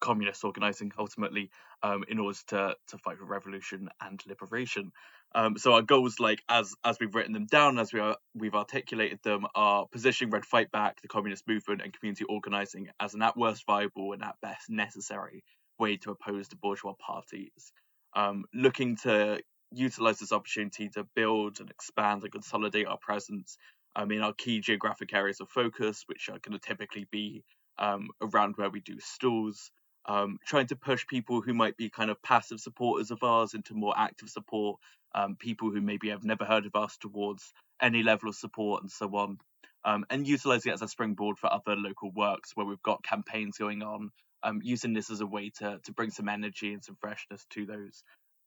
communist 0.00 0.44
organizing 0.44 0.90
ultimately 0.98 1.50
um, 1.82 2.04
in 2.08 2.18
order 2.18 2.38
to 2.48 2.76
to 2.88 2.98
fight 2.98 3.18
for 3.18 3.24
revolution 3.24 3.88
and 4.00 4.20
liberation. 4.26 4.92
Um, 5.34 5.56
so 5.56 5.72
our 5.72 5.82
goals, 5.82 6.20
like 6.20 6.42
as 6.48 6.74
as 6.84 6.98
we've 7.00 7.14
written 7.14 7.32
them 7.32 7.46
down, 7.46 7.78
as 7.78 7.92
we 7.92 8.00
are 8.00 8.16
we've 8.34 8.54
articulated 8.54 9.20
them, 9.22 9.46
are 9.54 9.86
positioning 9.90 10.30
Red 10.30 10.44
Fight 10.44 10.70
Back, 10.70 11.00
the 11.00 11.08
communist 11.08 11.48
movement, 11.48 11.80
and 11.82 11.98
community 11.98 12.24
organizing 12.24 12.88
as 13.00 13.14
an 13.14 13.22
at 13.22 13.36
worst 13.36 13.64
viable 13.64 14.12
and 14.12 14.22
at 14.22 14.34
best 14.42 14.68
necessary 14.68 15.44
way 15.78 15.96
to 15.98 16.10
oppose 16.10 16.48
the 16.48 16.56
bourgeois 16.56 16.94
parties. 16.94 17.72
Um, 18.14 18.44
looking 18.54 18.96
to 18.98 19.40
utilize 19.72 20.18
this 20.18 20.32
opportunity 20.32 20.88
to 20.90 21.04
build 21.14 21.60
and 21.60 21.70
expand 21.70 22.22
and 22.22 22.32
consolidate 22.32 22.86
our 22.86 22.98
presence 22.98 23.56
um, 23.96 24.10
in 24.10 24.20
our 24.20 24.32
key 24.32 24.60
geographic 24.60 25.12
areas 25.14 25.40
of 25.40 25.48
focus, 25.48 26.04
which 26.06 26.28
are 26.28 26.38
going 26.38 26.58
to 26.58 26.58
typically 26.58 27.06
be 27.10 27.42
um, 27.78 28.08
around 28.20 28.54
where 28.56 28.70
we 28.70 28.80
do 28.80 28.98
stalls, 29.00 29.70
um, 30.06 30.38
trying 30.46 30.66
to 30.66 30.76
push 30.76 31.06
people 31.06 31.40
who 31.40 31.54
might 31.54 31.76
be 31.76 31.88
kind 31.88 32.10
of 32.10 32.22
passive 32.22 32.60
supporters 32.60 33.10
of 33.10 33.22
ours 33.22 33.54
into 33.54 33.74
more 33.74 33.94
active 33.96 34.28
support, 34.28 34.78
um, 35.14 35.36
people 35.36 35.70
who 35.70 35.80
maybe 35.80 36.08
have 36.08 36.24
never 36.24 36.44
heard 36.44 36.66
of 36.66 36.74
us 36.74 36.96
towards 36.98 37.52
any 37.80 38.02
level 38.02 38.28
of 38.28 38.34
support 38.34 38.82
and 38.82 38.90
so 38.90 39.06
on, 39.16 39.38
um, 39.84 40.04
and 40.10 40.26
utilizing 40.26 40.70
it 40.70 40.74
as 40.74 40.82
a 40.82 40.88
springboard 40.88 41.38
for 41.38 41.52
other 41.52 41.76
local 41.76 42.10
works 42.12 42.52
where 42.54 42.66
we've 42.66 42.82
got 42.82 43.02
campaigns 43.02 43.58
going 43.58 43.82
on 43.82 44.10
um, 44.42 44.60
using 44.62 44.92
this 44.92 45.10
as 45.10 45.20
a 45.20 45.26
way 45.26 45.50
to 45.58 45.78
to 45.84 45.92
bring 45.92 46.10
some 46.10 46.28
energy 46.28 46.72
and 46.72 46.84
some 46.84 46.96
freshness 47.00 47.44
to 47.50 47.66
those. 47.66 48.02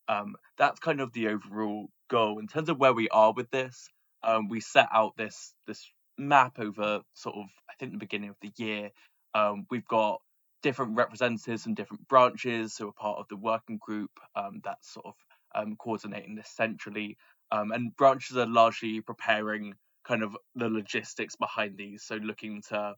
Um, 0.07 0.35
that's 0.57 0.79
kind 0.79 1.01
of 1.01 1.13
the 1.13 1.29
overall 1.29 1.89
goal 2.09 2.39
in 2.39 2.47
terms 2.47 2.69
of 2.69 2.77
where 2.77 2.93
we 2.93 3.09
are 3.09 3.33
with 3.33 3.49
this. 3.51 3.89
Um, 4.23 4.49
we 4.49 4.59
set 4.59 4.87
out 4.91 5.17
this 5.17 5.53
this 5.67 5.89
map 6.17 6.59
over 6.59 7.01
sort 7.13 7.35
of 7.35 7.45
I 7.69 7.73
think 7.79 7.91
the 7.91 7.97
beginning 7.97 8.29
of 8.29 8.37
the 8.41 8.51
year. 8.57 8.91
Um, 9.33 9.65
we've 9.69 9.87
got 9.87 10.21
different 10.63 10.95
representatives 10.95 11.63
from 11.63 11.73
different 11.75 12.07
branches 12.07 12.77
who 12.77 12.87
are 12.87 12.93
part 12.93 13.19
of 13.19 13.27
the 13.29 13.35
working 13.37 13.77
group 13.79 14.11
um, 14.35 14.61
that's 14.63 14.93
sort 14.93 15.05
of 15.07 15.13
um, 15.53 15.75
coordinating 15.75 16.35
this 16.35 16.49
centrally. 16.49 17.17
Um, 17.51 17.71
and 17.71 17.95
branches 17.95 18.37
are 18.37 18.47
largely 18.47 19.01
preparing 19.01 19.75
kind 20.07 20.23
of 20.23 20.35
the 20.55 20.69
logistics 20.69 21.35
behind 21.35 21.77
these, 21.77 22.03
so 22.03 22.15
looking 22.15 22.61
to 22.69 22.95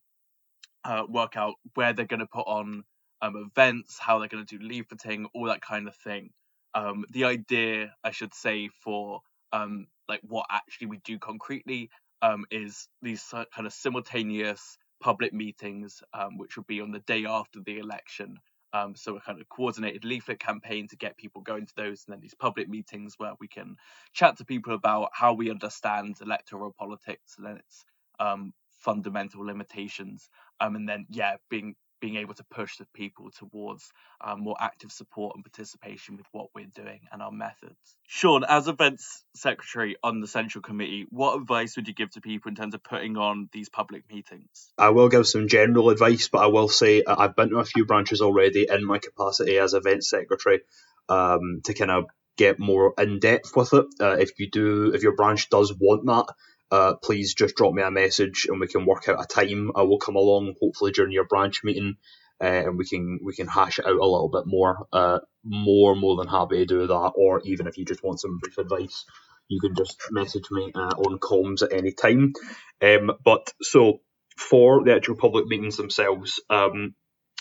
uh, 0.86 1.04
work 1.10 1.38
out 1.38 1.56
where 1.76 1.94
they're 1.94 2.06
going 2.06 2.20
to 2.22 2.28
put 2.28 2.48
on 2.48 2.84
um, 3.22 3.52
events, 3.52 3.98
how 4.00 4.20
they're 4.20 4.28
going 4.30 4.46
to 4.46 4.58
do 4.58 4.64
leafleting, 4.68 5.26
all 5.34 5.46
that 5.48 5.62
kind 5.62 5.88
of 5.88 5.96
thing. 5.96 6.32
Um, 6.76 7.06
the 7.12 7.26
idea, 7.26 7.94
I 8.04 8.12
should 8.12 8.34
say, 8.34 8.70
for 8.84 9.22
um, 9.54 9.88
like 10.10 10.22
what 10.24 10.46
actually 10.52 10.88
we 10.88 11.00
do 11.04 11.20
concretely 11.20 11.90
um, 12.22 12.46
is 12.52 12.88
these 13.02 13.24
kind 13.32 13.68
of 13.68 13.74
simultaneous 13.74 14.78
public 15.02 15.34
meetings, 15.34 16.02
um, 16.14 16.38
which 16.38 16.58
would 16.58 16.68
be 16.68 16.82
on 16.82 16.92
the 16.92 17.00
day 17.02 17.26
after 17.26 17.60
the 17.66 17.80
election. 17.80 18.38
Um, 18.74 18.96
so 18.96 19.16
a 19.18 19.22
kind 19.22 19.42
of 19.42 19.50
coordinated 19.50 20.06
leaflet 20.06 20.40
campaign 20.40 20.88
to 20.90 20.98
get 20.98 21.18
people 21.18 21.42
going 21.42 21.66
to 21.66 21.74
those, 21.76 22.04
and 22.08 22.14
then 22.14 22.22
these 22.22 22.36
public 22.36 22.70
meetings 22.70 23.16
where 23.18 23.34
we 23.40 23.48
can 23.48 23.78
chat 24.14 24.38
to 24.38 24.46
people 24.46 24.74
about 24.74 25.10
how 25.14 25.34
we 25.34 25.50
understand 25.52 26.18
electoral 26.22 26.74
politics 26.78 27.36
and 27.38 27.58
its 27.60 27.86
um, 28.20 28.54
fundamental 28.78 29.46
limitations, 29.46 30.30
um, 30.60 30.76
and 30.76 30.88
then 30.88 31.06
yeah, 31.10 31.36
being 31.50 31.76
being 32.00 32.18
able 32.18 32.34
to 32.34 32.44
push 32.52 32.78
the 32.78 32.86
people 32.94 33.30
towards 33.32 33.92
um, 34.24 34.42
more 34.42 34.56
active 34.60 34.92
support 34.92 35.36
and 35.36 35.44
participation 35.44 36.18
with 36.18 36.26
what 36.32 36.48
we're 36.54 36.68
doing 36.76 37.00
and 37.12 37.22
our 37.22 37.32
methods. 37.32 37.76
Sean, 38.06 38.44
as 38.44 38.68
events 38.68 39.24
secretary 39.36 39.96
on 40.04 40.22
the 40.22 40.28
central 40.28 40.62
committee, 40.62 41.06
what 41.10 41.36
advice 41.40 41.76
would 41.76 41.88
you 41.88 41.94
give 41.94 42.12
to 42.12 42.22
people 42.22 42.50
in 42.50 42.56
terms 42.56 42.74
of 42.74 42.84
putting 42.84 43.18
on 43.18 43.50
these 43.52 43.70
public 43.70 44.04
meetings? 44.12 44.72
I 44.78 44.90
will 44.90 45.10
give 45.10 45.28
some 45.28 45.48
general 45.48 45.90
advice, 45.90 46.28
but 46.28 46.40
I 46.40 46.48
will 46.48 46.70
say 46.70 47.04
uh, 47.04 47.16
I've 47.18 47.36
been 47.36 47.50
to 47.50 47.58
a 47.58 47.66
few 47.66 47.86
branches 47.86 48.22
already 48.22 48.68
in 48.70 48.86
my 48.86 49.00
capacity 49.00 49.58
as 49.58 49.74
events 49.74 50.10
secretary 50.10 50.62
um, 51.10 51.62
to 51.66 51.74
kind 51.74 51.92
of 51.92 52.06
get 52.38 52.60
more 52.60 52.94
in 52.98 53.20
depth 53.20 53.56
with 53.56 53.74
it. 53.74 53.86
Uh, 54.00 54.18
if 54.20 54.40
you 54.40 54.50
do, 54.50 54.94
if 54.94 55.02
your 55.02 55.16
branch 55.16 55.50
does 55.50 55.74
want 55.78 56.06
that, 56.06 56.34
uh, 56.72 56.96
please 56.96 57.34
just 57.34 57.56
drop 57.56 57.74
me 57.74 57.84
a 57.84 57.92
message 57.92 58.48
and 58.50 58.60
we 58.60 58.68
can 58.68 58.86
work 58.86 59.08
out 59.10 59.22
a 59.24 59.26
time. 59.26 59.72
I 59.76 59.84
will 59.84 60.00
come 60.00 60.16
along 60.16 60.56
hopefully 60.62 60.92
during 60.92 61.12
your 61.12 61.26
branch 61.26 61.64
meeting. 61.64 61.98
Uh, 62.40 62.46
and 62.46 62.78
we 62.78 62.86
can 62.86 63.20
we 63.24 63.34
can 63.34 63.48
hash 63.48 63.80
it 63.80 63.86
out 63.88 63.96
a 63.96 64.06
little 64.06 64.30
bit 64.30 64.44
more. 64.46 64.88
Uh, 64.94 65.20
more 65.44 65.96
more 65.96 66.18
than 66.18 66.28
happy 66.28 66.58
to 66.58 66.66
do 66.66 66.88
that. 66.88 67.12
Or 67.16 67.42
even 67.46 67.66
if 67.66 67.78
you 67.78 67.86
just 67.86 68.04
want 68.04 68.20
some 68.20 68.38
brief 68.38 68.60
advice, 68.60 69.06
you 69.48 69.60
can 69.60 69.74
just 69.76 70.00
message 70.12 70.46
me 70.52 70.72
uh, 70.76 70.94
on 70.98 71.18
comms 71.20 71.64
at 71.64 71.74
any 71.74 71.94
time. 71.94 72.34
Um, 72.82 73.12
but 73.24 73.52
so 73.62 74.02
for 74.38 74.84
the 74.84 74.96
actual 74.96 75.16
public 75.16 75.48
meetings 75.48 75.78
themselves, 75.78 76.40
um, 76.50 76.94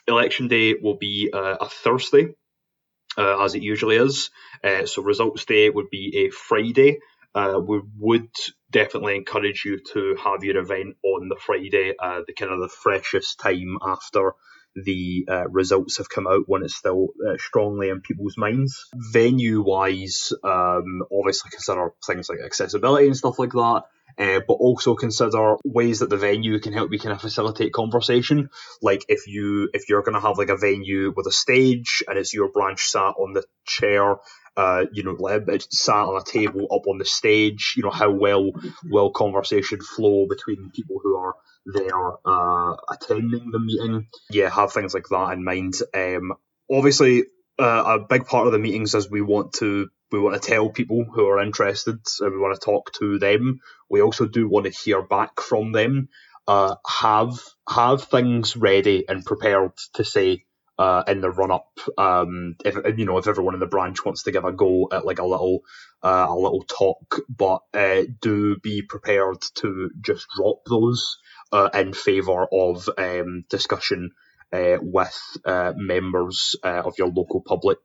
election 0.08 0.48
day 0.48 0.74
will 0.74 0.96
be 0.96 1.30
uh, 1.32 1.56
a 1.60 1.68
Thursday, 1.68 2.34
uh, 3.18 3.44
as 3.44 3.54
it 3.54 3.62
usually 3.62 3.96
is. 3.96 4.30
Uh, 4.64 4.86
so 4.86 5.02
results 5.02 5.44
day 5.44 5.68
would 5.68 5.90
be 5.90 6.26
a 6.26 6.30
Friday. 6.30 7.00
Uh, 7.34 7.60
we 7.60 7.82
would 7.98 8.30
definitely 8.76 9.16
encourage 9.16 9.64
you 9.64 9.80
to 9.94 10.16
have 10.22 10.44
your 10.44 10.58
event 10.58 10.96
on 11.02 11.30
the 11.30 11.36
Friday, 11.36 11.94
uh, 11.98 12.20
the 12.26 12.34
kind 12.34 12.52
of 12.52 12.60
the 12.60 12.68
freshest 12.68 13.40
time 13.40 13.78
after 13.80 14.32
the 14.74 15.24
uh, 15.30 15.48
results 15.48 15.96
have 15.96 16.10
come 16.10 16.26
out 16.26 16.42
when 16.46 16.62
it's 16.62 16.76
still 16.76 17.08
uh, 17.26 17.38
strongly 17.38 17.88
in 17.88 18.02
people's 18.02 18.36
minds. 18.36 18.90
Venue 18.94 19.62
wise, 19.62 20.30
um, 20.44 21.02
obviously 21.10 21.50
consider 21.50 21.92
things 22.06 22.28
like 22.28 22.40
accessibility 22.44 23.06
and 23.06 23.16
stuff 23.16 23.38
like 23.38 23.52
that. 23.52 23.84
Uh, 24.18 24.40
but 24.46 24.54
also 24.54 24.94
consider 24.94 25.56
ways 25.64 25.98
that 25.98 26.08
the 26.08 26.16
venue 26.16 26.58
can 26.58 26.72
help 26.72 26.90
you 26.90 26.98
kind 26.98 27.14
of 27.14 27.20
facilitate 27.20 27.72
conversation. 27.72 28.48
Like 28.80 29.04
if 29.08 29.26
you 29.26 29.68
if 29.74 29.90
you're 29.90 30.02
going 30.02 30.14
to 30.14 30.26
have 30.26 30.38
like 30.38 30.48
a 30.48 30.56
venue 30.56 31.12
with 31.14 31.26
a 31.26 31.32
stage 31.32 32.02
and 32.08 32.16
it's 32.16 32.32
your 32.32 32.50
branch 32.50 32.88
sat 32.88 33.14
on 33.18 33.34
the 33.34 33.44
chair 33.66 34.16
uh, 34.56 34.86
you 34.92 35.02
know, 35.02 35.16
sat 35.70 35.94
on 35.94 36.20
a 36.20 36.24
table 36.24 36.66
up 36.72 36.86
on 36.86 36.98
the 36.98 37.04
stage. 37.04 37.74
You 37.76 37.82
know, 37.82 37.90
how 37.90 38.10
well 38.10 38.50
will 38.84 39.10
conversation 39.10 39.80
flow 39.80 40.26
between 40.28 40.70
people 40.74 40.98
who 41.02 41.16
are 41.16 41.34
there 41.66 42.12
uh, 42.24 42.76
attending 42.90 43.50
the 43.50 43.58
meeting? 43.58 44.08
Yeah, 44.30 44.48
have 44.48 44.72
things 44.72 44.94
like 44.94 45.08
that 45.10 45.32
in 45.32 45.44
mind. 45.44 45.74
Um, 45.94 46.32
obviously, 46.70 47.24
uh, 47.58 47.98
a 47.98 48.06
big 48.06 48.26
part 48.26 48.46
of 48.46 48.52
the 48.52 48.58
meetings 48.58 48.94
is 48.94 49.10
we 49.10 49.22
want 49.22 49.54
to 49.54 49.88
we 50.12 50.20
want 50.20 50.40
to 50.40 50.48
tell 50.48 50.70
people 50.70 51.04
who 51.04 51.26
are 51.26 51.42
interested 51.42 51.98
and 52.20 52.32
we 52.32 52.38
want 52.38 52.58
to 52.58 52.64
talk 52.64 52.92
to 52.94 53.18
them. 53.18 53.60
We 53.90 54.02
also 54.02 54.26
do 54.26 54.48
want 54.48 54.66
to 54.66 54.72
hear 54.72 55.02
back 55.02 55.40
from 55.40 55.72
them. 55.72 56.08
Uh, 56.48 56.76
have 56.86 57.40
have 57.68 58.04
things 58.04 58.56
ready 58.56 59.04
and 59.08 59.24
prepared 59.24 59.72
to 59.94 60.04
say 60.04 60.45
uh, 60.78 61.02
in 61.06 61.20
the 61.20 61.30
run 61.30 61.50
up. 61.50 61.78
Um, 61.96 62.56
if 62.64 62.76
you 62.98 63.04
know 63.04 63.18
if 63.18 63.26
everyone 63.26 63.54
in 63.54 63.60
the 63.60 63.66
branch 63.66 64.04
wants 64.04 64.24
to 64.24 64.32
give 64.32 64.44
a 64.44 64.52
go 64.52 64.88
at 64.92 65.06
like 65.06 65.18
a 65.18 65.26
little 65.26 65.60
uh, 66.02 66.26
a 66.28 66.34
little 66.34 66.64
talk, 66.64 67.20
but 67.28 67.60
uh, 67.74 68.02
do 68.20 68.56
be 68.56 68.82
prepared 68.82 69.40
to 69.56 69.90
just 70.00 70.26
drop 70.36 70.58
those 70.68 71.18
uh, 71.52 71.70
in 71.74 71.92
favour 71.92 72.46
of 72.52 72.88
um, 72.98 73.44
discussion 73.48 74.10
uh, 74.52 74.76
with 74.80 75.18
uh, 75.44 75.72
members 75.76 76.54
of 76.62 76.94
your 76.98 77.08
local 77.08 77.42
public, 77.42 77.78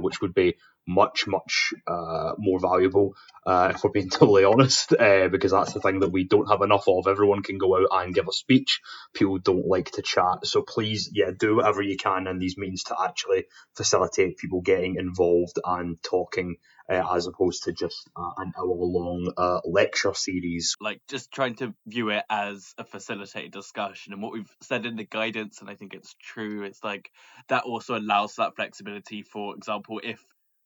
which 0.00 0.20
would 0.20 0.34
be 0.34 0.56
much, 0.86 1.26
much 1.26 1.72
uh, 1.86 2.32
more 2.38 2.58
valuable, 2.60 3.14
uh, 3.46 3.72
if 3.74 3.82
we're 3.82 3.90
being 3.90 4.10
totally 4.10 4.44
honest, 4.44 4.92
uh, 4.92 5.28
because 5.28 5.52
that's 5.52 5.72
the 5.72 5.80
thing 5.80 6.00
that 6.00 6.12
we 6.12 6.24
don't 6.24 6.48
have 6.48 6.62
enough 6.62 6.84
of. 6.88 7.06
Everyone 7.06 7.42
can 7.42 7.58
go 7.58 7.76
out 7.76 7.88
and 8.04 8.14
give 8.14 8.28
a 8.28 8.32
speech. 8.32 8.80
People 9.12 9.38
don't 9.38 9.66
like 9.66 9.90
to 9.92 10.02
chat. 10.02 10.46
So 10.46 10.62
please, 10.62 11.10
yeah, 11.12 11.30
do 11.36 11.56
whatever 11.56 11.82
you 11.82 11.96
can 11.96 12.26
in 12.26 12.38
these 12.38 12.56
means 12.56 12.84
to 12.84 12.96
actually 13.00 13.46
facilitate 13.76 14.38
people 14.38 14.60
getting 14.60 14.96
involved 14.96 15.58
and 15.64 16.02
talking. 16.02 16.56
Uh, 16.86 17.02
as 17.14 17.26
opposed 17.26 17.62
to 17.62 17.72
just 17.72 18.10
uh, 18.14 18.30
an 18.36 18.52
hour-long 18.58 19.32
uh, 19.38 19.58
lecture 19.64 20.12
series, 20.12 20.76
like 20.82 21.00
just 21.08 21.32
trying 21.32 21.54
to 21.54 21.72
view 21.86 22.10
it 22.10 22.22
as 22.28 22.74
a 22.76 22.84
facilitated 22.84 23.52
discussion, 23.52 24.12
and 24.12 24.20
what 24.20 24.34
we've 24.34 24.54
said 24.60 24.84
in 24.84 24.94
the 24.96 25.04
guidance, 25.04 25.62
and 25.62 25.70
I 25.70 25.76
think 25.76 25.94
it's 25.94 26.14
true. 26.22 26.62
It's 26.62 26.84
like 26.84 27.10
that 27.48 27.64
also 27.64 27.96
allows 27.96 28.34
that 28.34 28.54
flexibility. 28.56 29.22
For 29.22 29.56
example, 29.56 29.98
if 30.04 30.22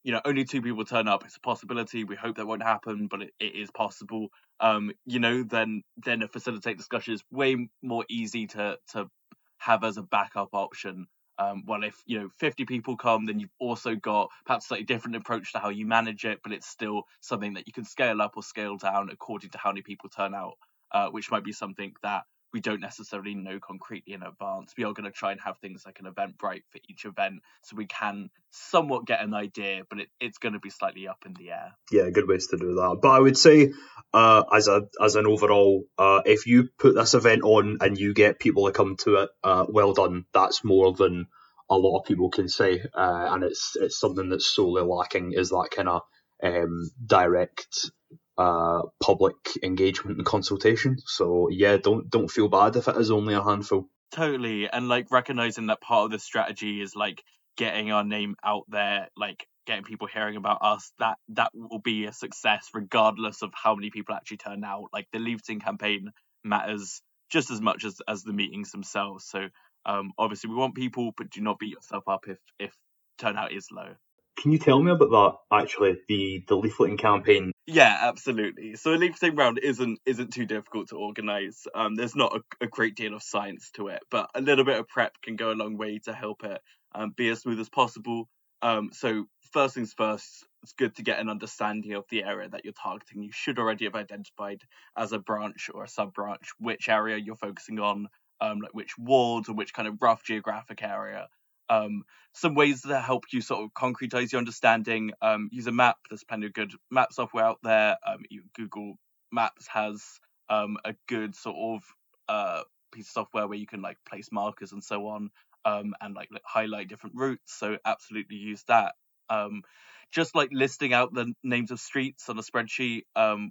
you 0.09 0.15
know 0.15 0.23
only 0.25 0.43
two 0.43 0.63
people 0.63 0.87
turn 0.87 1.07
up 1.07 1.23
it's 1.23 1.37
a 1.37 1.41
possibility 1.41 2.03
we 2.03 2.17
hope 2.17 2.37
that 2.37 2.47
won't 2.47 2.63
happen 2.63 3.09
but 3.09 3.21
it, 3.21 3.31
it 3.39 3.55
is 3.55 3.71
possible. 3.71 4.29
Um 4.59 4.91
you 5.05 5.21
know 5.21 5.43
then 5.43 5.83
then 5.99 6.23
a 6.23 6.29
facilitate 6.29 6.79
discussion 6.79 7.13
is 7.13 7.23
way 7.31 7.69
more 7.83 8.07
easy 8.09 8.47
to 8.47 8.79
to 8.93 9.11
have 9.59 9.85
as 9.85 9.99
a 9.99 10.03
backup 10.03 10.49
option. 10.55 11.09
Um, 11.39 11.65
well, 11.67 11.85
if 11.85 11.95
you 12.07 12.19
know 12.19 12.31
50 12.39 12.65
people 12.65 12.97
come, 12.97 13.27
then 13.27 13.39
you've 13.39 13.55
also 13.61 13.97
got 13.97 14.31
perhaps 14.47 14.69
slightly 14.69 14.87
different 14.87 15.17
approach 15.17 15.53
to 15.53 15.59
how 15.59 15.69
you 15.69 15.87
manage 15.87 16.25
it, 16.25 16.41
but 16.43 16.53
it's 16.53 16.67
still 16.67 17.03
something 17.21 17.55
that 17.55 17.67
you 17.67 17.73
can 17.75 17.85
scale 17.85 18.23
up 18.23 18.33
or 18.37 18.43
scale 18.43 18.79
down 18.79 19.11
according 19.11 19.51
to 19.51 19.59
how 19.59 19.71
many 19.71 19.83
people 19.83 20.09
turn 20.09 20.35
out, 20.35 20.55
uh, 20.91 21.09
which 21.11 21.31
might 21.31 21.45
be 21.45 21.53
something 21.53 21.93
that 22.03 22.23
we 22.53 22.61
don't 22.61 22.81
necessarily 22.81 23.35
know 23.35 23.59
concretely 23.61 24.15
in 24.15 24.23
advance. 24.23 24.73
We 24.77 24.85
are 24.85 24.93
going 24.95 25.05
to 25.07 25.13
try 25.13 25.33
and 25.33 25.41
have 25.41 25.59
things 25.59 25.83
like 25.87 26.01
an 26.01 26.07
event 26.07 26.29
Eventbrite 26.29 26.63
for 26.71 26.79
each 26.89 27.05
event 27.05 27.43
so 27.63 27.77
we 27.77 27.87
can 27.87 28.31
somewhat 28.51 29.07
get 29.07 29.23
an 29.23 29.35
idea, 29.35 29.83
but 29.89 30.01
it, 30.01 30.09
it's 30.21 30.39
going 30.39 30.55
to 30.55 30.59
be 30.59 30.71
slightly 30.71 31.09
up 31.09 31.25
in 31.27 31.35
the 31.35 31.51
air. 31.51 31.73
Yeah, 31.91 32.11
good 32.11 32.29
ways 32.29 32.49
to 32.49 32.57
do 32.57 32.75
that. 32.77 32.99
But 33.03 33.09
I 33.11 33.21
would 33.21 33.37
say, 33.37 33.73
uh, 34.13 34.45
as 34.53 34.69
a 34.69 34.83
as 35.01 35.17
an 35.17 35.27
overall, 35.27 35.85
uh, 35.99 36.23
if 36.25 36.47
you 36.47 36.69
put 36.79 36.95
this 36.95 37.15
event 37.15 37.43
on 37.45 37.79
and 37.81 37.99
you 37.99 38.15
get 38.15 38.39
people 38.39 38.67
to 38.67 38.73
come 38.73 38.97
to 39.05 39.17
it, 39.17 39.31
uh, 39.45 39.67
well 39.69 39.93
done. 39.93 40.25
That's 40.33 40.65
more 40.65 40.93
than 40.93 41.27
a 41.71 41.77
lot 41.77 42.01
of 42.01 42.07
people 42.07 42.31
can 42.31 42.49
say, 42.49 42.81
uh, 42.95 43.29
and 43.31 43.45
it's 43.45 43.77
it's 43.81 43.99
something 43.99 44.29
that's 44.31 44.47
solely 44.47 44.83
lacking 44.83 45.33
is 45.33 45.51
that 45.51 45.69
kind 45.75 45.89
of 45.89 46.03
um, 46.43 46.91
direct 47.05 47.91
uh, 48.39 48.83
public 49.03 49.37
engagement 49.63 50.19
and 50.19 50.27
consultation. 50.27 50.97
So 51.05 51.49
yeah, 51.51 51.77
don't 51.77 52.09
don't 52.09 52.31
feel 52.31 52.49
bad 52.49 52.77
if 52.77 52.89
it 52.89 52.97
is 52.97 53.11
only 53.11 53.35
a 53.35 53.43
handful. 53.43 53.89
Totally, 54.13 54.69
and 54.71 54.89
like 54.89 55.11
recognizing 55.11 55.67
that 55.67 55.81
part 55.81 56.07
of 56.07 56.11
the 56.13 56.19
strategy 56.19 56.81
is 56.81 56.97
like 56.97 57.23
getting 57.57 57.93
our 57.93 58.05
name 58.05 58.37
out 58.45 58.65
there, 58.69 59.09
like 59.17 59.47
getting 59.67 59.85
people 59.85 60.07
hearing 60.07 60.37
about 60.37 60.59
us. 60.63 60.93
That 61.01 61.19
that 61.31 61.51
will 61.53 61.81
be 61.81 62.07
a 62.07 62.13
success 62.13 62.69
regardless 62.73 63.43
of 63.43 63.53
how 63.55 63.75
many 63.75 63.91
people 63.91 64.15
actually 64.15 64.39
turn 64.39 64.65
out. 64.65 64.85
Like 64.93 65.09
the 65.13 65.19
leafleting 65.19 65.63
campaign 65.63 66.13
matters 66.45 67.03
just 67.31 67.51
as 67.51 67.61
much 67.61 67.85
as 67.85 68.01
as 68.09 68.23
the 68.23 68.33
meetings 68.33 68.71
themselves. 68.73 69.27
So 69.27 69.49
um, 69.85 70.13
obviously 70.19 70.51
we 70.51 70.57
want 70.57 70.75
people, 70.75 71.13
but 71.17 71.31
do 71.31 71.41
not 71.41 71.59
beat 71.59 71.75
yourself 71.75 72.05
up 72.09 72.25
if 72.29 72.39
if 72.59 72.73
turnout 73.19 73.53
is 73.53 73.69
low. 73.73 73.95
can 74.39 74.53
you 74.53 74.59
tell 74.59 74.81
me 74.81 74.93
about 74.93 75.11
that? 75.51 75.57
Actually, 75.63 75.99
the 76.09 76.45
the 76.49 76.57
leafleting 76.57 76.99
campaign. 76.99 77.53
Yeah, 77.71 77.99
absolutely. 78.01 78.77
So 78.77 78.95
a 78.95 78.97
leafleting 78.97 79.37
round 79.37 79.59
isn't 79.59 80.01
isn't 80.07 80.33
too 80.33 80.47
difficult 80.47 80.89
to 80.89 80.97
organise. 80.97 81.67
Um, 81.75 81.97
there's 81.97 82.17
not 82.17 82.35
a, 82.35 82.65
a, 82.65 82.67
great 82.67 82.97
deal 82.97 83.13
of 83.13 83.23
science 83.23 83.71
to 83.73 83.89
it, 83.89 84.01
but 84.11 84.31
a 84.35 84.41
little 84.41 84.65
bit 84.65 84.79
of 84.79 84.89
prep 84.89 85.21
can 85.23 85.37
go 85.37 85.53
a 85.53 85.53
long 85.53 85.77
way 85.77 85.99
to 86.07 86.15
help 86.15 86.45
it 86.45 86.63
um, 86.95 87.13
be 87.15 87.29
as 87.29 87.41
smooth 87.41 87.61
as 87.61 87.69
possible. 87.69 88.27
Um, 88.63 88.89
so 88.95 89.27
first 89.53 89.75
things 89.75 89.93
first, 89.93 90.47
it's 90.63 90.73
good 90.73 90.97
to 90.97 91.03
get 91.03 91.19
an 91.19 91.29
understanding 91.29 91.93
of 91.93 92.07
the 92.09 92.25
area 92.25 92.49
that 92.49 92.65
you're 92.65 92.73
targeting. 92.73 93.23
You 93.23 93.33
should 93.33 93.59
already 93.59 93.85
have 93.85 93.95
identified 93.95 94.63
as 94.97 95.13
a 95.13 95.19
branch 95.19 95.69
or 95.75 95.85
a 95.85 95.89
sub 95.89 96.15
branch 96.15 96.49
which 96.59 96.89
area 96.89 97.19
you're 97.19 97.37
focusing 97.37 97.81
on, 97.81 98.09
um, 98.41 98.61
like 98.63 98.73
which 98.73 98.97
wards 98.97 99.51
or 99.51 99.55
which 99.55 99.75
kind 99.75 99.89
of 99.89 100.01
rough 100.01 100.25
geographic 100.25 100.83
area. 100.83 101.29
Um, 101.69 102.05
some 102.33 102.55
ways 102.55 102.83
to 102.83 103.01
help 103.01 103.25
you 103.33 103.41
sort 103.41 103.65
of 103.65 103.73
concretize 103.75 104.33
your 104.33 104.39
understanding. 104.39 105.13
Um, 105.21 105.49
use 105.53 105.67
a 105.67 105.73
map. 105.73 105.97
There's 106.09 106.25
plenty 106.25 106.47
of 106.47 106.53
good 106.53 106.73
map 106.91 107.13
software 107.13 107.45
out 107.45 107.59
there. 107.63 107.97
Um, 108.07 108.23
Google 108.55 108.95
Maps 109.33 109.67
has 109.69 110.03
um, 110.49 110.77
a 110.85 110.95
good 111.09 111.35
sort 111.35 111.57
of 111.57 111.83
uh, 112.29 112.63
piece 112.93 113.09
of 113.09 113.13
software 113.13 113.47
where 113.49 113.59
you 113.59 113.67
can 113.67 113.83
like 113.83 113.99
place 114.09 114.29
markers 114.33 114.73
and 114.73 114.83
so 114.83 115.09
on 115.09 115.31
um, 115.65 115.95
and 116.01 116.15
like 116.15 116.29
highlight 116.45 116.89
different 116.89 117.17
routes. 117.17 117.55
So 117.59 117.79
absolutely 117.85 118.37
use 118.37 118.63
that. 118.69 118.95
Um, 119.31 119.63
just 120.11 120.35
like 120.35 120.49
listing 120.53 120.95
out 120.95 121.13
the 121.13 121.35
names 121.43 121.71
of 121.71 121.81
streets 121.81 122.29
on 122.29 122.39
a 122.39 122.43
spreadsheet, 122.43 123.03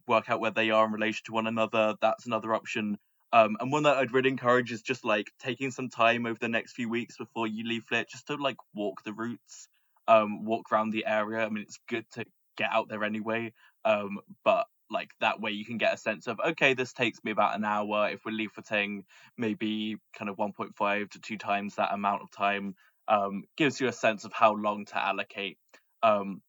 work 0.07 0.29
out 0.29 0.39
where 0.39 0.51
they 0.51 0.71
are 0.71 0.85
in 0.85 0.91
relation 0.91 1.21
to 1.25 1.33
one 1.33 1.45
another. 1.45 1.95
That's 2.01 2.25
another 2.25 2.53
option. 2.55 2.97
Um, 3.33 3.57
and 3.59 3.71
one 3.71 3.83
that 3.83 3.97
I'd 3.97 4.13
really 4.13 4.29
encourage 4.29 4.71
is 4.71 4.81
just 4.81 5.03
like 5.03 5.31
taking 5.39 5.71
some 5.71 5.89
time 5.89 6.25
over 6.25 6.37
the 6.39 6.47
next 6.47 6.73
few 6.73 6.89
weeks 6.89 7.17
before 7.17 7.47
you 7.47 7.67
leaflet, 7.67 8.09
just 8.09 8.27
to 8.27 8.35
like 8.35 8.57
walk 8.73 9.03
the 9.03 9.13
routes, 9.13 9.67
um, 10.07 10.45
walk 10.45 10.71
around 10.71 10.91
the 10.91 11.05
area. 11.05 11.45
I 11.45 11.49
mean, 11.49 11.63
it's 11.63 11.79
good 11.89 12.05
to 12.13 12.25
get 12.57 12.69
out 12.71 12.89
there 12.89 13.03
anyway, 13.03 13.53
um, 13.85 14.19
but 14.43 14.65
like 14.89 15.09
that 15.19 15.41
way 15.41 15.51
you 15.51 15.65
can 15.65 15.77
get 15.77 15.93
a 15.93 15.97
sense 15.97 16.27
of 16.27 16.39
okay 16.39 16.73
this 16.73 16.93
takes 16.93 17.21
me 17.23 17.31
about 17.31 17.55
an 17.55 17.65
hour. 17.65 18.09
If 18.09 18.23
we're 18.25 18.31
leafleting 18.31 19.03
maybe 19.37 19.97
kind 20.17 20.29
of 20.29 20.37
1.5 20.37 21.11
to 21.11 21.19
2 21.19 21.37
times 21.37 21.75
that 21.75 21.93
amount 21.93 22.21
of 22.21 22.31
time 22.31 22.75
um, 23.09 23.43
gives 23.57 23.79
you 23.79 23.87
a 23.87 23.93
sense 23.93 24.23
of 24.25 24.33
how 24.33 24.53
long 24.53 24.85
to 24.85 24.97
allocate. 24.97 25.57
Um, 26.03 26.41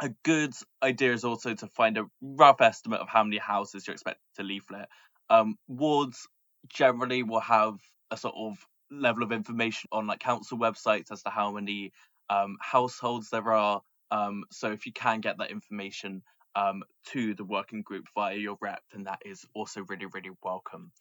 a 0.00 0.10
good 0.24 0.52
idea 0.82 1.12
is 1.12 1.24
also 1.24 1.54
to 1.54 1.66
find 1.68 1.96
a 1.96 2.06
rough 2.20 2.60
estimate 2.60 3.00
of 3.00 3.08
how 3.08 3.22
many 3.22 3.38
houses 3.38 3.86
you're 3.86 3.94
expected 3.94 4.20
to 4.36 4.42
leaflet 4.42 4.88
um, 5.32 5.56
wards 5.68 6.28
generally 6.68 7.22
will 7.22 7.40
have 7.40 7.78
a 8.10 8.16
sort 8.16 8.34
of 8.36 8.56
level 8.90 9.22
of 9.22 9.32
information 9.32 9.88
on 9.90 10.06
like 10.06 10.20
council 10.20 10.58
websites 10.58 11.10
as 11.10 11.22
to 11.22 11.30
how 11.30 11.50
many 11.52 11.92
um, 12.30 12.56
households 12.60 13.30
there 13.30 13.52
are 13.52 13.80
um, 14.12 14.44
so 14.50 14.70
if 14.70 14.84
you 14.84 14.92
can 14.92 15.20
get 15.20 15.38
that 15.38 15.50
information 15.50 16.22
um, 16.54 16.82
to 17.06 17.34
the 17.34 17.44
working 17.44 17.80
group 17.80 18.04
via 18.14 18.36
your 18.36 18.58
rep, 18.60 18.82
then 18.92 19.04
that 19.04 19.20
is 19.24 19.46
also 19.54 19.84
really, 19.88 20.04
really 20.04 20.30
welcome. 20.42 20.92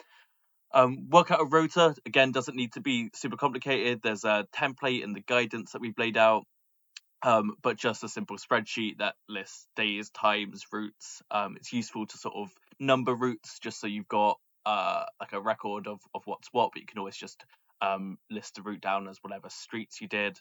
Um, 0.74 1.10
work 1.10 1.30
out 1.30 1.42
a 1.42 1.46
rota 1.46 1.94
again 2.06 2.32
doesn't 2.32 2.56
need 2.56 2.72
to 2.74 2.82
be 2.82 3.10
super 3.14 3.36
complicated. 3.36 4.00
There's 4.02 4.24
a 4.24 4.48
template 4.56 5.04
in 5.04 5.12
the 5.12 5.20
guidance 5.20 5.74
that 5.74 5.82
we've 5.82 5.98
laid 5.98 6.16
out, 6.16 6.46
um, 7.22 7.56
but 7.62 7.76
just 7.76 8.06
a 8.06 8.08
simple 8.08 8.38
spreadsheet 8.38 9.00
that 9.00 9.16
lists 9.28 9.68
days, 9.76 10.10
times, 10.12 10.64
routes. 10.72 11.22
Um, 11.30 11.58
it's 11.58 11.74
useful 11.74 12.08
to 12.08 12.18
sort 12.18 12.36
of 12.36 12.50
number 12.82 13.16
routes 13.16 13.60
just 13.60 13.80
so 13.80 13.88
you've 13.88 14.08
got 14.08 14.38
uh, 14.66 15.06
like 15.20 15.34
a 15.34 15.42
record 15.42 15.88
of, 15.88 16.02
of 16.14 16.24
what's 16.26 16.50
what, 16.52 16.72
but 16.74 16.82
you 16.82 16.88
can 16.88 17.00
always 17.00 17.16
just 17.16 17.46
um, 17.82 18.18
list 18.30 18.56
the 18.56 18.62
route 18.62 18.82
down 18.82 19.08
as 19.08 19.20
whatever 19.22 19.50
streets 19.50 20.02
you 20.02 20.08
did. 20.08 20.38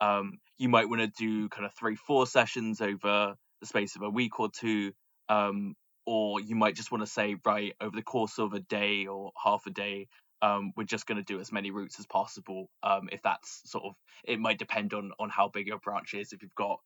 Um, 0.00 0.38
you 0.58 0.68
might 0.68 0.88
want 0.88 1.02
to 1.02 1.08
do 1.08 1.48
kind 1.50 1.66
of 1.66 1.74
three, 1.74 1.96
four 1.96 2.26
sessions 2.26 2.80
over 2.80 3.34
the 3.60 3.66
space 3.66 3.96
of 3.96 4.02
a 4.02 4.10
week 4.10 4.40
or 4.40 4.48
two, 4.50 4.92
um, 5.28 5.74
or 6.06 6.40
you 6.40 6.56
might 6.56 6.76
just 6.76 6.90
want 6.90 7.02
to 7.02 7.10
say, 7.10 7.36
right, 7.44 7.74
over 7.80 7.94
the 7.94 8.02
course 8.02 8.38
of 8.38 8.54
a 8.54 8.60
day 8.60 9.06
or 9.06 9.32
half 9.42 9.66
a 9.66 9.70
day, 9.70 10.08
um, 10.42 10.72
we're 10.76 10.84
just 10.84 11.06
going 11.06 11.18
to 11.18 11.24
do 11.24 11.38
as 11.38 11.52
many 11.52 11.70
routes 11.70 11.98
as 11.98 12.06
possible. 12.06 12.70
Um, 12.82 13.10
if 13.12 13.20
that's 13.22 13.60
sort 13.66 13.84
of, 13.84 13.94
it 14.24 14.40
might 14.40 14.58
depend 14.58 14.94
on 14.94 15.12
on 15.18 15.28
how 15.28 15.48
big 15.48 15.66
your 15.66 15.78
branch 15.78 16.14
is. 16.14 16.32
If 16.32 16.42
you've 16.42 16.54
got 16.54 16.78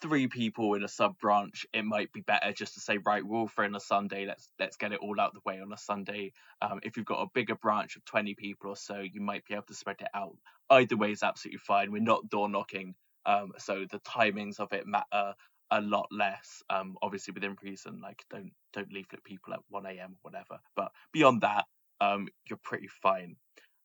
three 0.00 0.26
people 0.26 0.74
in 0.74 0.82
a 0.82 0.88
sub 0.88 1.18
branch, 1.18 1.66
it 1.72 1.84
might 1.84 2.12
be 2.12 2.20
better 2.20 2.52
just 2.52 2.74
to 2.74 2.80
say, 2.80 2.98
right, 2.98 3.24
we're 3.24 3.38
all 3.38 3.48
free 3.48 3.66
on 3.66 3.74
a 3.74 3.80
Sunday. 3.80 4.26
Let's 4.26 4.48
let's 4.58 4.76
get 4.76 4.92
it 4.92 5.00
all 5.00 5.20
out 5.20 5.34
the 5.34 5.40
way 5.44 5.60
on 5.60 5.72
a 5.72 5.78
Sunday. 5.78 6.32
Um, 6.60 6.80
if 6.82 6.96
you've 6.96 7.06
got 7.06 7.22
a 7.22 7.30
bigger 7.34 7.54
branch 7.54 7.96
of 7.96 8.04
20 8.04 8.34
people 8.34 8.70
or 8.70 8.76
so, 8.76 8.98
you 9.00 9.20
might 9.20 9.44
be 9.44 9.54
able 9.54 9.64
to 9.64 9.74
spread 9.74 10.00
it 10.00 10.08
out. 10.14 10.36
Either 10.70 10.96
way 10.96 11.12
is 11.12 11.22
absolutely 11.22 11.58
fine. 11.58 11.92
We're 11.92 12.02
not 12.02 12.28
door 12.28 12.48
knocking, 12.48 12.94
um, 13.26 13.52
so 13.58 13.84
the 13.90 14.00
timings 14.00 14.58
of 14.58 14.72
it 14.72 14.86
matter 14.86 15.34
a 15.72 15.80
lot 15.80 16.06
less. 16.12 16.62
Um, 16.70 16.96
obviously 17.02 17.32
within 17.32 17.56
reason, 17.62 18.00
like 18.00 18.22
don't 18.30 18.52
don't 18.72 18.92
leaflet 18.92 19.24
people 19.24 19.54
at 19.54 19.60
1 19.70 19.86
a.m. 19.86 20.16
or 20.22 20.30
whatever. 20.30 20.60
But 20.76 20.92
beyond 21.12 21.40
that, 21.40 21.64
um, 22.00 22.28
you're 22.48 22.60
pretty 22.62 22.88
fine. 23.02 23.36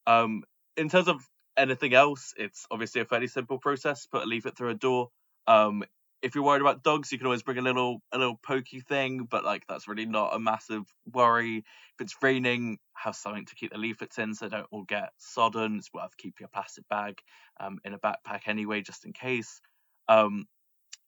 Um, 0.05 0.43
in 0.75 0.89
terms 0.89 1.07
of 1.07 1.27
anything 1.57 1.93
else, 1.93 2.33
it's 2.37 2.65
obviously 2.69 3.01
a 3.01 3.05
fairly 3.05 3.27
simple 3.27 3.57
process. 3.57 4.05
Put 4.05 4.23
a 4.23 4.25
leaflet 4.27 4.57
through 4.57 4.69
a 4.69 4.75
door. 4.75 5.09
Um, 5.47 5.83
if 6.21 6.35
you're 6.35 6.43
worried 6.43 6.61
about 6.61 6.83
dogs, 6.83 7.11
you 7.11 7.17
can 7.17 7.27
always 7.27 7.43
bring 7.43 7.57
a 7.57 7.61
little 7.61 8.01
a 8.11 8.17
little 8.17 8.37
pokey 8.37 8.81
thing, 8.81 9.27
but 9.29 9.45
like 9.45 9.63
that's 9.67 9.87
really 9.87 10.05
not 10.05 10.35
a 10.35 10.39
massive 10.39 10.83
worry. 11.11 11.57
If 11.57 12.01
it's 12.01 12.15
raining, 12.21 12.79
have 12.95 13.15
something 13.15 13.45
to 13.45 13.55
keep 13.55 13.71
the 13.71 13.77
leaflets 13.77 14.17
in 14.17 14.33
so 14.33 14.45
they 14.47 14.55
don't 14.55 14.67
all 14.71 14.83
get 14.83 15.09
sodden. 15.17 15.77
It's 15.77 15.93
worth 15.93 16.17
keeping 16.17 16.41
your 16.41 16.49
plastic 16.49 16.87
bag 16.89 17.19
um, 17.59 17.79
in 17.83 17.93
a 17.93 17.99
backpack 17.99 18.47
anyway, 18.47 18.81
just 18.81 19.05
in 19.05 19.13
case. 19.13 19.61
Um, 20.09 20.47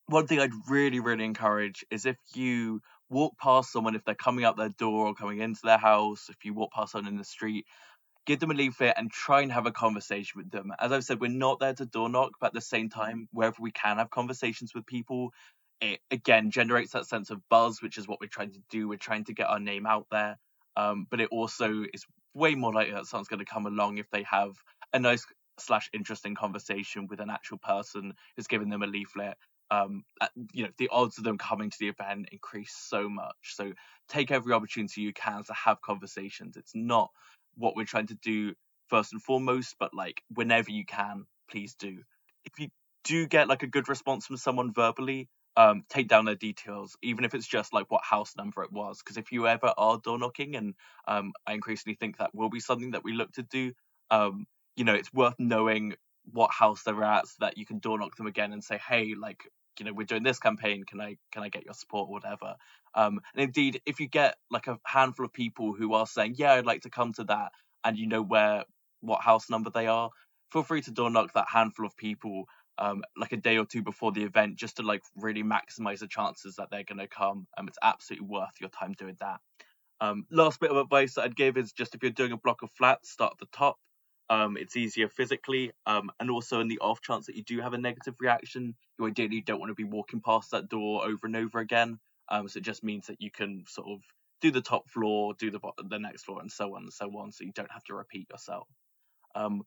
one 0.06 0.26
thing 0.26 0.40
I'd 0.40 0.50
really, 0.68 1.00
really 1.00 1.24
encourage 1.24 1.84
is 1.90 2.04
if 2.04 2.18
you 2.34 2.80
walk 3.08 3.38
past 3.38 3.72
someone, 3.72 3.94
if 3.94 4.04
they're 4.04 4.14
coming 4.14 4.44
out 4.44 4.56
their 4.56 4.70
door 4.70 5.06
or 5.06 5.14
coming 5.14 5.40
into 5.40 5.60
their 5.62 5.78
house, 5.78 6.26
if 6.28 6.44
you 6.44 6.54
walk 6.54 6.72
past 6.72 6.92
someone 6.92 7.12
in 7.12 7.18
the 7.18 7.24
street, 7.24 7.66
give 8.30 8.38
them 8.38 8.52
a 8.52 8.54
leaflet 8.54 8.94
and 8.96 9.10
try 9.10 9.40
and 9.40 9.50
have 9.50 9.66
a 9.66 9.72
conversation 9.72 10.38
with 10.38 10.52
them. 10.52 10.72
As 10.78 10.92
I've 10.92 11.02
said, 11.02 11.20
we're 11.20 11.26
not 11.26 11.58
there 11.58 11.74
to 11.74 11.84
door 11.84 12.08
knock, 12.08 12.30
but 12.40 12.48
at 12.48 12.52
the 12.52 12.60
same 12.60 12.88
time, 12.88 13.28
wherever 13.32 13.56
we 13.58 13.72
can 13.72 13.96
have 13.96 14.08
conversations 14.10 14.72
with 14.72 14.86
people, 14.86 15.32
it 15.80 15.98
again 16.12 16.52
generates 16.52 16.92
that 16.92 17.06
sense 17.06 17.30
of 17.30 17.40
buzz, 17.48 17.82
which 17.82 17.98
is 17.98 18.06
what 18.06 18.20
we're 18.20 18.28
trying 18.28 18.52
to 18.52 18.60
do. 18.70 18.86
We're 18.86 18.98
trying 18.98 19.24
to 19.24 19.34
get 19.34 19.48
our 19.48 19.58
name 19.58 19.84
out 19.84 20.06
there. 20.12 20.38
Um, 20.76 21.08
but 21.10 21.20
it 21.20 21.28
also 21.32 21.82
is 21.92 22.04
way 22.32 22.54
more 22.54 22.72
likely 22.72 22.92
that 22.92 23.06
someone's 23.06 23.26
going 23.26 23.44
to 23.44 23.52
come 23.52 23.66
along 23.66 23.98
if 23.98 24.08
they 24.12 24.22
have 24.22 24.52
a 24.92 25.00
nice 25.00 25.26
slash 25.58 25.90
interesting 25.92 26.36
conversation 26.36 27.08
with 27.08 27.18
an 27.18 27.30
actual 27.30 27.58
person 27.58 28.12
who's 28.36 28.46
giving 28.46 28.68
them 28.68 28.84
a 28.84 28.86
leaflet 28.86 29.36
um, 29.70 30.02
you 30.52 30.64
know, 30.64 30.70
the 30.78 30.88
odds 30.90 31.18
of 31.18 31.24
them 31.24 31.38
coming 31.38 31.70
to 31.70 31.76
the 31.78 31.88
event 31.88 32.28
increase 32.32 32.74
so 32.76 33.08
much. 33.08 33.36
So 33.54 33.72
take 34.08 34.30
every 34.30 34.52
opportunity 34.52 35.00
you 35.02 35.12
can 35.12 35.44
to 35.44 35.52
have 35.52 35.80
conversations. 35.80 36.56
It's 36.56 36.74
not 36.74 37.10
what 37.56 37.76
we're 37.76 37.84
trying 37.84 38.08
to 38.08 38.14
do 38.22 38.54
first 38.88 39.12
and 39.12 39.22
foremost, 39.22 39.76
but 39.78 39.94
like 39.94 40.22
whenever 40.34 40.70
you 40.70 40.84
can, 40.84 41.26
please 41.50 41.74
do. 41.74 42.02
If 42.44 42.58
you 42.58 42.68
do 43.04 43.26
get 43.26 43.48
like 43.48 43.62
a 43.62 43.66
good 43.68 43.88
response 43.88 44.26
from 44.26 44.36
someone 44.36 44.72
verbally, 44.72 45.28
um, 45.56 45.84
take 45.88 46.08
down 46.08 46.24
their 46.24 46.36
details, 46.36 46.96
even 47.02 47.24
if 47.24 47.34
it's 47.34 47.46
just 47.46 47.72
like 47.72 47.90
what 47.90 48.02
house 48.04 48.34
number 48.36 48.62
it 48.62 48.72
was. 48.72 48.98
Because 48.98 49.16
if 49.16 49.32
you 49.32 49.46
ever 49.46 49.72
are 49.76 49.98
door 49.98 50.18
knocking, 50.18 50.56
and 50.56 50.74
um, 51.08 51.32
I 51.46 51.54
increasingly 51.54 51.96
think 51.96 52.18
that 52.18 52.34
will 52.34 52.50
be 52.50 52.60
something 52.60 52.92
that 52.92 53.04
we 53.04 53.12
look 53.12 53.32
to 53.32 53.42
do, 53.42 53.72
um, 54.10 54.46
you 54.76 54.84
know, 54.84 54.94
it's 54.94 55.12
worth 55.12 55.34
knowing 55.38 55.94
what 56.32 56.50
house 56.52 56.82
they're 56.84 57.02
at 57.02 57.26
so 57.26 57.34
that 57.40 57.58
you 57.58 57.66
can 57.66 57.78
door 57.78 57.98
knock 57.98 58.16
them 58.16 58.26
again 58.26 58.52
and 58.52 58.62
say, 58.62 58.78
hey, 58.78 59.14
like 59.18 59.42
you 59.78 59.84
know 59.84 59.92
we're 59.92 60.04
doing 60.06 60.22
this 60.22 60.38
campaign 60.38 60.84
can 60.84 61.00
i 61.00 61.16
can 61.32 61.42
i 61.42 61.48
get 61.48 61.64
your 61.64 61.74
support 61.74 62.08
or 62.08 62.12
whatever? 62.12 62.54
Um 62.94 63.20
and 63.34 63.44
indeed 63.44 63.80
if 63.86 64.00
you 64.00 64.08
get 64.08 64.36
like 64.50 64.66
a 64.66 64.78
handful 64.84 65.26
of 65.26 65.32
people 65.32 65.72
who 65.72 65.94
are 65.94 66.06
saying 66.06 66.34
yeah 66.36 66.54
i'd 66.54 66.66
like 66.66 66.82
to 66.82 66.90
come 66.90 67.12
to 67.14 67.24
that 67.24 67.52
and 67.84 67.96
you 67.96 68.06
know 68.06 68.22
where 68.22 68.64
what 69.00 69.22
house 69.22 69.48
number 69.48 69.70
they 69.70 69.86
are 69.86 70.10
feel 70.52 70.62
free 70.62 70.82
to 70.82 70.90
door 70.90 71.10
knock 71.10 71.32
that 71.34 71.46
handful 71.48 71.86
of 71.86 71.96
people 71.96 72.44
um, 72.78 73.02
like 73.14 73.32
a 73.32 73.36
day 73.36 73.58
or 73.58 73.66
two 73.66 73.82
before 73.82 74.10
the 74.10 74.24
event 74.24 74.56
just 74.56 74.76
to 74.76 74.82
like 74.82 75.02
really 75.14 75.42
maximize 75.42 75.98
the 75.98 76.08
chances 76.08 76.56
that 76.56 76.68
they're 76.70 76.84
going 76.84 76.98
to 76.98 77.06
come 77.06 77.46
um, 77.58 77.68
it's 77.68 77.78
absolutely 77.82 78.26
worth 78.26 78.54
your 78.58 78.70
time 78.70 78.94
doing 78.98 79.16
that. 79.20 79.38
Um, 80.00 80.24
last 80.30 80.60
bit 80.60 80.70
of 80.70 80.78
advice 80.78 81.14
that 81.14 81.24
i'd 81.24 81.36
give 81.36 81.58
is 81.58 81.72
just 81.72 81.94
if 81.94 82.02
you're 82.02 82.10
doing 82.10 82.32
a 82.32 82.38
block 82.38 82.62
of 82.62 82.70
flats 82.72 83.10
start 83.10 83.34
at 83.34 83.38
the 83.38 83.56
top 83.56 83.76
um, 84.30 84.56
it's 84.56 84.76
easier 84.76 85.08
physically, 85.08 85.72
um, 85.86 86.10
and 86.20 86.30
also 86.30 86.60
in 86.60 86.68
the 86.68 86.78
off 86.78 87.02
chance 87.02 87.26
that 87.26 87.36
you 87.36 87.42
do 87.42 87.60
have 87.60 87.74
a 87.74 87.78
negative 87.78 88.14
reaction, 88.20 88.76
you 88.98 89.06
ideally 89.06 89.40
don't 89.40 89.58
want 89.58 89.70
to 89.70 89.74
be 89.74 89.84
walking 89.84 90.20
past 90.20 90.52
that 90.52 90.68
door 90.68 91.04
over 91.04 91.26
and 91.26 91.36
over 91.36 91.58
again. 91.58 91.98
Um, 92.28 92.48
so 92.48 92.58
it 92.58 92.64
just 92.64 92.84
means 92.84 93.08
that 93.08 93.20
you 93.20 93.30
can 93.30 93.64
sort 93.66 93.88
of 93.88 94.00
do 94.40 94.52
the 94.52 94.60
top 94.60 94.88
floor, 94.88 95.34
do 95.36 95.50
the 95.50 95.58
the 95.88 95.98
next 95.98 96.22
floor, 96.24 96.40
and 96.40 96.50
so 96.50 96.76
on 96.76 96.82
and 96.82 96.92
so 96.92 97.10
on, 97.18 97.32
so 97.32 97.44
you 97.44 97.52
don't 97.52 97.70
have 97.72 97.82
to 97.84 97.94
repeat 97.94 98.28
yourself. 98.30 98.68
Um, 99.34 99.64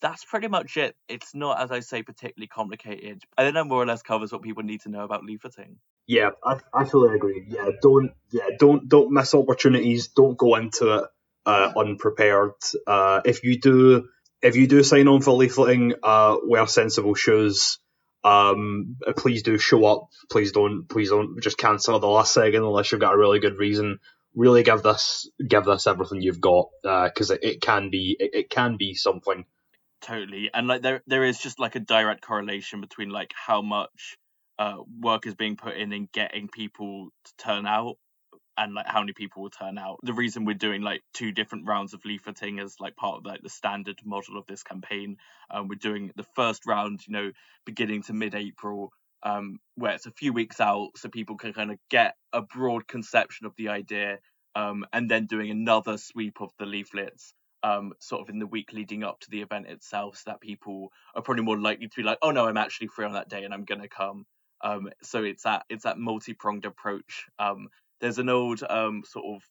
that's 0.00 0.24
pretty 0.24 0.48
much 0.48 0.76
it. 0.76 0.94
It's 1.08 1.34
not, 1.34 1.60
as 1.60 1.72
I 1.72 1.80
say, 1.80 2.02
particularly 2.04 2.46
complicated. 2.46 3.24
I 3.36 3.42
think 3.42 3.54
that 3.54 3.64
more 3.66 3.82
or 3.82 3.86
less 3.86 4.02
covers 4.02 4.30
what 4.30 4.42
people 4.42 4.62
need 4.62 4.82
to 4.82 4.88
know 4.88 5.02
about 5.02 5.22
leafleting. 5.22 5.76
Yeah, 6.06 6.30
I, 6.44 6.60
I 6.72 6.84
fully 6.84 7.16
agree. 7.16 7.44
Yeah, 7.48 7.70
don't 7.82 8.12
yeah 8.30 8.50
don't 8.56 8.88
don't 8.88 9.10
miss 9.10 9.34
opportunities. 9.34 10.08
Don't 10.08 10.38
go 10.38 10.54
into 10.54 10.98
it 10.98 11.04
uh, 11.46 11.72
unprepared. 11.76 12.52
Uh, 12.86 13.20
if 13.24 13.44
you 13.44 13.58
do 13.60 14.08
if 14.42 14.56
you 14.56 14.66
do 14.66 14.82
sign 14.82 15.08
on 15.08 15.22
for 15.22 15.38
leafleting, 15.38 15.94
uh, 16.02 16.36
wear 16.44 16.66
sensible 16.66 17.14
shoes. 17.14 17.78
Um, 18.22 18.96
please 19.16 19.42
do 19.42 19.56
show 19.56 19.84
up. 19.86 20.08
Please 20.30 20.52
don't. 20.52 20.88
Please 20.88 21.10
don't 21.10 21.40
just 21.40 21.58
cancel 21.58 21.94
at 21.94 22.00
the 22.00 22.08
last 22.08 22.34
second 22.34 22.62
unless 22.62 22.90
you've 22.90 23.00
got 23.00 23.14
a 23.14 23.18
really 23.18 23.38
good 23.38 23.58
reason. 23.58 24.00
Really 24.34 24.64
give 24.64 24.82
this 24.82 25.30
give 25.46 25.64
this 25.64 25.86
everything 25.86 26.20
you've 26.20 26.40
got 26.40 26.66
because 26.82 27.30
uh, 27.30 27.34
it, 27.34 27.44
it 27.44 27.60
can 27.60 27.90
be 27.90 28.16
it, 28.18 28.30
it 28.34 28.50
can 28.50 28.76
be 28.76 28.94
something. 28.94 29.44
Totally, 30.02 30.50
and 30.52 30.66
like 30.66 30.82
there 30.82 31.02
there 31.06 31.24
is 31.24 31.38
just 31.38 31.58
like 31.58 31.76
a 31.76 31.80
direct 31.80 32.20
correlation 32.20 32.80
between 32.80 33.10
like 33.10 33.32
how 33.34 33.62
much 33.62 34.18
uh, 34.58 34.76
work 35.00 35.26
is 35.26 35.34
being 35.34 35.56
put 35.56 35.76
in 35.76 35.92
in 35.92 36.08
getting 36.12 36.48
people 36.48 37.08
to 37.24 37.32
turn 37.38 37.66
out 37.66 37.96
and 38.58 38.74
like 38.74 38.86
how 38.86 39.00
many 39.00 39.12
people 39.12 39.42
will 39.42 39.50
turn 39.50 39.78
out. 39.78 39.98
The 40.02 40.12
reason 40.12 40.44
we're 40.44 40.54
doing 40.54 40.82
like 40.82 41.02
two 41.12 41.32
different 41.32 41.66
rounds 41.66 41.94
of 41.94 42.02
leafleting 42.02 42.62
is 42.62 42.76
like 42.80 42.96
part 42.96 43.18
of 43.18 43.26
like 43.26 43.42
the 43.42 43.48
standard 43.48 44.00
model 44.04 44.38
of 44.38 44.46
this 44.46 44.62
campaign. 44.62 45.16
Um, 45.50 45.68
we're 45.68 45.76
doing 45.76 46.12
the 46.16 46.26
first 46.34 46.66
round, 46.66 47.06
you 47.06 47.12
know, 47.12 47.32
beginning 47.64 48.02
to 48.04 48.12
mid-April, 48.12 48.92
um, 49.22 49.58
where 49.74 49.92
it's 49.92 50.06
a 50.06 50.10
few 50.12 50.32
weeks 50.32 50.60
out, 50.60 50.90
so 50.96 51.08
people 51.08 51.36
can 51.36 51.52
kind 51.52 51.70
of 51.70 51.78
get 51.90 52.14
a 52.32 52.42
broad 52.42 52.86
conception 52.86 53.46
of 53.46 53.52
the 53.56 53.68
idea, 53.68 54.18
um, 54.54 54.84
and 54.92 55.10
then 55.10 55.26
doing 55.26 55.50
another 55.50 55.98
sweep 55.98 56.40
of 56.40 56.50
the 56.58 56.66
leaflets. 56.66 57.34
Um, 57.62 57.94
sort 57.98 58.22
of 58.22 58.28
in 58.28 58.38
the 58.38 58.46
week 58.46 58.72
leading 58.72 59.02
up 59.02 59.18
to 59.20 59.30
the 59.30 59.42
event 59.42 59.66
itself, 59.66 60.18
so 60.18 60.30
that 60.30 60.40
people 60.40 60.92
are 61.16 61.22
probably 61.22 61.42
more 61.42 61.58
likely 61.58 61.88
to 61.88 61.96
be 61.96 62.04
like, 62.04 62.18
"Oh 62.22 62.30
no, 62.30 62.46
I'm 62.46 62.58
actually 62.58 62.86
free 62.88 63.06
on 63.06 63.14
that 63.14 63.28
day 63.28 63.42
and 63.42 63.52
I'm 63.52 63.64
gonna 63.64 63.88
come." 63.88 64.24
Um, 64.62 64.90
so 65.02 65.24
it's 65.24 65.42
that 65.42 65.64
it's 65.68 65.84
that 65.84 65.98
multi-pronged 65.98 66.64
approach 66.64 67.26
um, 67.38 67.68
there's 68.00 68.18
an 68.18 68.28
old 68.28 68.62
um, 68.68 69.02
sort 69.04 69.24
of 69.26 69.42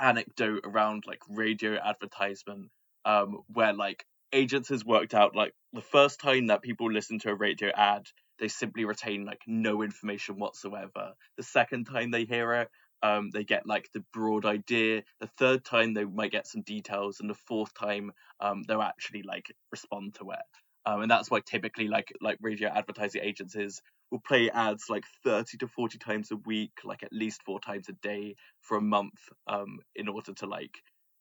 anecdote 0.00 0.62
around 0.64 1.04
like 1.06 1.20
radio 1.28 1.76
advertisement 1.76 2.70
um, 3.04 3.38
where 3.48 3.72
like 3.72 4.04
agents 4.32 4.68
has 4.68 4.84
worked 4.84 5.14
out 5.14 5.36
like 5.36 5.52
the 5.72 5.80
first 5.80 6.20
time 6.20 6.48
that 6.48 6.62
people 6.62 6.90
listen 6.90 7.18
to 7.20 7.30
a 7.30 7.34
radio 7.34 7.70
ad 7.74 8.06
they 8.40 8.48
simply 8.48 8.84
retain 8.84 9.24
like 9.24 9.40
no 9.46 9.82
information 9.82 10.40
whatsoever. 10.40 11.12
The 11.36 11.44
second 11.44 11.84
time 11.84 12.10
they 12.10 12.24
hear 12.24 12.52
it 12.54 12.68
um, 13.02 13.30
they 13.30 13.44
get 13.44 13.66
like 13.66 13.88
the 13.92 14.02
broad 14.12 14.46
idea. 14.46 15.02
The 15.20 15.26
third 15.38 15.64
time 15.64 15.92
they 15.92 16.04
might 16.04 16.32
get 16.32 16.46
some 16.46 16.62
details 16.62 17.20
and 17.20 17.28
the 17.28 17.34
fourth 17.34 17.74
time 17.74 18.12
um, 18.40 18.62
they'll 18.66 18.82
actually 18.82 19.22
like 19.22 19.54
respond 19.70 20.14
to 20.16 20.30
it 20.30 20.63
um, 20.86 21.02
and 21.02 21.10
that's 21.10 21.30
why 21.30 21.40
typically 21.40 21.88
like 21.88 22.12
like 22.20 22.38
radio 22.40 22.68
advertising 22.68 23.22
agencies 23.22 23.80
will 24.10 24.20
play 24.20 24.50
ads 24.50 24.84
like 24.88 25.04
30 25.24 25.58
to 25.58 25.68
40 25.68 25.98
times 25.98 26.30
a 26.30 26.36
week 26.36 26.72
like 26.84 27.02
at 27.02 27.12
least 27.12 27.42
four 27.44 27.60
times 27.60 27.88
a 27.88 27.92
day 27.92 28.36
for 28.60 28.76
a 28.76 28.82
month 28.82 29.18
um, 29.46 29.80
in 29.94 30.08
order 30.08 30.32
to 30.34 30.46
like 30.46 30.76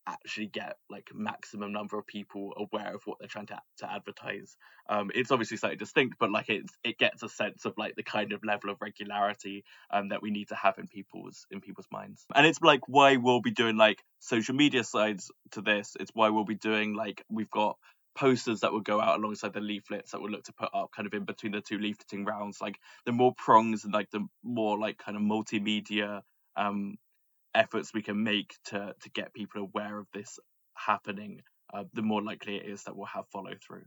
actually 0.07 0.47
get 0.47 0.75
like 0.89 1.09
maximum 1.13 1.71
number 1.71 1.97
of 1.97 2.05
people 2.05 2.53
aware 2.57 2.93
of 2.93 3.01
what 3.05 3.17
they're 3.19 3.27
trying 3.27 3.45
to, 3.45 3.59
to 3.77 3.91
advertise. 3.91 4.57
Um, 4.89 5.11
it's 5.15 5.31
obviously 5.31 5.57
slightly 5.57 5.77
distinct 5.77 6.17
but 6.19 6.31
like 6.31 6.49
it's 6.49 6.73
it 6.83 6.97
gets 6.97 7.23
a 7.23 7.29
sense 7.29 7.65
of 7.65 7.73
like 7.77 7.95
the 7.95 8.03
kind 8.03 8.33
of 8.33 8.43
level 8.43 8.69
of 8.69 8.81
regularity 8.81 9.63
um, 9.91 10.09
that 10.09 10.21
we 10.21 10.31
need 10.31 10.49
to 10.49 10.55
have 10.55 10.77
in 10.77 10.87
people's 10.87 11.45
in 11.51 11.61
people's 11.61 11.87
minds. 11.91 12.25
And 12.35 12.45
it's 12.45 12.61
like 12.61 12.81
why 12.87 13.15
we'll 13.15 13.41
be 13.41 13.51
doing 13.51 13.77
like 13.77 14.03
social 14.19 14.55
media 14.55 14.83
sides 14.83 15.31
to 15.51 15.61
this. 15.61 15.95
It's 15.99 16.11
why 16.13 16.29
we'll 16.29 16.45
be 16.45 16.55
doing 16.55 16.95
like 16.95 17.23
we've 17.29 17.51
got 17.51 17.77
posters 18.15 18.61
that 18.61 18.73
would 18.73 18.83
go 18.83 18.99
out 18.99 19.19
alongside 19.19 19.53
the 19.53 19.59
leaflets 19.59 20.11
that 20.11 20.21
we'll 20.21 20.31
look 20.31 20.43
to 20.43 20.53
put 20.53 20.69
up 20.73 20.91
kind 20.95 21.07
of 21.07 21.13
in 21.13 21.25
between 21.25 21.51
the 21.51 21.61
two 21.61 21.77
leafleting 21.77 22.25
rounds 22.25 22.59
like 22.61 22.79
the 23.05 23.11
more 23.11 23.33
prongs 23.35 23.83
and 23.83 23.93
like 23.93 24.09
the 24.11 24.25
more 24.43 24.77
like 24.77 24.97
kind 24.97 25.17
of 25.17 25.23
multimedia 25.23 26.21
um 26.55 26.95
efforts 27.55 27.93
we 27.93 28.01
can 28.01 28.23
make 28.23 28.55
to 28.65 28.95
to 29.01 29.09
get 29.11 29.33
people 29.33 29.61
aware 29.61 29.97
of 29.99 30.07
this 30.13 30.39
happening 30.75 31.41
uh, 31.73 31.83
the 31.93 32.01
more 32.01 32.21
likely 32.21 32.57
it 32.57 32.65
is 32.65 32.83
that 32.83 32.95
we'll 32.95 33.07
have 33.07 33.27
follow 33.29 33.53
through. 33.65 33.85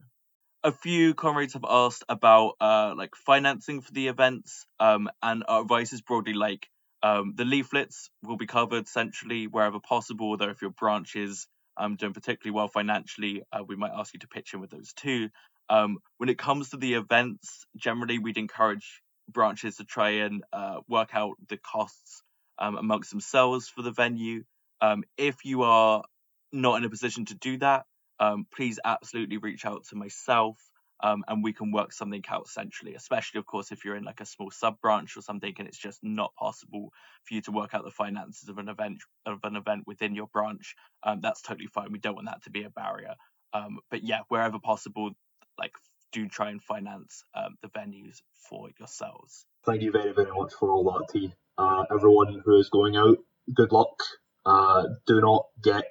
A 0.65 0.73
few 0.73 1.15
comrades 1.15 1.53
have 1.53 1.65
asked 1.69 2.05
about 2.09 2.55
uh 2.61 2.95
like 2.97 3.15
financing 3.15 3.81
for 3.81 3.93
the 3.93 4.09
events 4.09 4.67
um 4.81 5.09
and 5.23 5.45
our 5.47 5.63
advice 5.63 5.93
is 5.93 6.01
broadly 6.01 6.33
like 6.33 6.69
um, 7.03 7.35
the 7.37 7.45
leaflets 7.45 8.11
will 8.23 8.37
be 8.37 8.47
covered 8.47 8.89
centrally 8.89 9.47
wherever 9.47 9.79
possible, 9.81 10.31
although 10.31 10.51
if 10.51 10.63
your 10.63 10.71
branch 10.71 11.15
is 11.15 11.47
um, 11.77 11.97
doing 11.97 12.13
particularly 12.13 12.55
well 12.55 12.69
financially, 12.69 13.43
uh, 13.53 13.63
we 13.67 13.77
might 13.77 13.93
ask 13.95 14.15
you 14.15 14.21
to 14.21 14.29
pitch 14.29 14.55
in 14.55 14.61
with 14.61 14.71
those 14.71 14.93
too. 14.93 15.29
Um, 15.69 15.99
when 16.19 16.29
it 16.29 16.39
comes 16.39 16.71
to 16.71 16.77
the 16.77 16.95
events, 16.95 17.67
generally 17.77 18.19
we'd 18.19 18.39
encourage 18.39 19.03
branches 19.29 19.77
to 19.77 19.85
try 19.85 20.11
and 20.11 20.45
uh, 20.53 20.81
work 20.89 21.11
out 21.13 21.37
the 21.49 21.57
costs 21.57 22.23
um, 22.59 22.77
amongst 22.77 23.11
themselves 23.11 23.69
for 23.69 23.83
the 23.83 23.91
venue. 23.91 24.45
Um, 24.81 25.05
if 25.17 25.45
you 25.45 25.63
are 25.63 26.05
not 26.53 26.77
in 26.77 26.85
a 26.85 26.91
position 26.91 27.25
to 27.27 27.35
do 27.35 27.59
that, 27.59 27.85
um, 28.21 28.47
please 28.55 28.79
absolutely 28.85 29.39
reach 29.39 29.67
out 29.67 29.85
to 29.89 29.97
myself 29.97 30.57
um, 31.01 31.25
and 31.29 31.43
we 31.43 31.53
can 31.53 31.73
work 31.73 31.93
something 31.93 32.23
out 32.29 32.49
centrally, 32.49 32.95
especially, 32.95 33.39
of 33.39 33.47
course, 33.47 33.73
if 33.73 33.85
you're 33.85 33.97
in 33.97 34.05
like 34.05 34.21
a 34.21 34.27
small 34.27 34.51
sub 34.51 34.81
branch 34.81 35.17
or 35.17 35.23
something 35.23 35.55
and 35.59 35.69
it's 35.69 35.79
just 35.79 36.03
not 36.03 36.35
possible 36.35 36.93
for 37.25 37.35
you 37.35 37.43
to 37.43 37.53
work 37.53 37.75
out 37.75 37.85
the 37.85 37.91
finances 37.91 38.49
of 38.49 38.59
an 38.59 38.69
event 38.69 39.03
of 39.27 39.41
an 39.45 39.57
event 39.57 39.85
within 39.87 40.15
your 40.15 40.27
branch. 40.27 40.75
Um, 41.03 41.21
that's 41.21 41.43
totally 41.43 41.67
fine. 41.67 41.93
We 41.93 41.99
don't 41.99 42.15
want 42.15 42.29
that 42.29 42.45
to 42.45 42.51
be 42.51 42.63
a 42.65 42.71
barrier. 42.71 43.15
Um, 43.53 43.79
but 43.91 44.03
yeah, 44.05 44.21
wherever 44.29 44.59
possible, 44.59 45.11
like 45.59 45.73
do 46.13 46.29
try 46.29 46.51
and 46.51 46.63
finance 46.63 47.25
um, 47.35 47.57
the 47.63 47.69
venues 47.69 48.23
for 48.49 48.69
yourselves. 48.79 49.45
Thank 49.65 49.83
you 49.83 49.91
very, 49.91 50.13
very 50.13 50.31
much 50.33 50.53
for 50.59 50.71
all 50.71 50.85
that, 50.85 51.13
T. 51.13 51.33
Uh, 51.59 51.85
everyone 51.91 52.41
who 52.45 52.59
is 52.59 52.69
going 52.69 52.97
out, 52.97 53.19
good 53.53 53.73
luck. 53.73 53.99
Uh, 54.45 54.85
do 55.07 55.21
not 55.21 55.47
get 55.63 55.85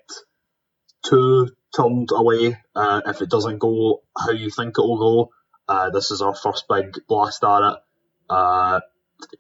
too 1.06 1.50
turned 1.76 2.10
away 2.12 2.58
uh, 2.76 3.02
if 3.06 3.22
it 3.22 3.30
doesn't 3.30 3.60
go 3.60 4.02
how 4.18 4.32
you 4.32 4.50
think 4.50 4.78
it 4.78 4.82
will 4.82 4.98
go. 4.98 5.32
Uh, 5.68 5.90
this 5.90 6.12
is 6.12 6.22
our 6.22 6.36
first 6.36 6.66
big 6.70 6.96
blast 7.08 7.44
at 7.44 7.72
it. 7.72 7.78
Uh, 8.30 8.80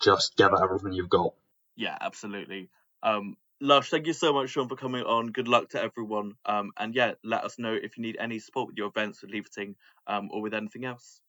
just 0.01 0.35
give 0.35 0.51
it 0.51 0.59
everything 0.61 0.93
you've 0.93 1.09
got. 1.09 1.33
Yeah, 1.75 1.97
absolutely. 1.99 2.69
Um, 3.03 3.37
Lush, 3.61 3.89
thank 3.89 4.05
you 4.07 4.13
so 4.13 4.33
much, 4.33 4.49
Sean, 4.49 4.67
for 4.67 4.75
coming 4.75 5.03
on. 5.03 5.27
Good 5.27 5.47
luck 5.47 5.69
to 5.69 5.81
everyone. 5.81 6.33
Um, 6.45 6.71
and 6.77 6.93
yeah, 6.93 7.13
let 7.23 7.43
us 7.45 7.57
know 7.57 7.73
if 7.73 7.97
you 7.97 8.03
need 8.03 8.17
any 8.19 8.39
support 8.39 8.67
with 8.67 8.77
your 8.77 8.87
events 8.87 9.21
with 9.21 9.31
Leafleting 9.31 9.75
um, 10.07 10.29
or 10.31 10.41
with 10.41 10.53
anything 10.53 10.85
else. 10.85 11.21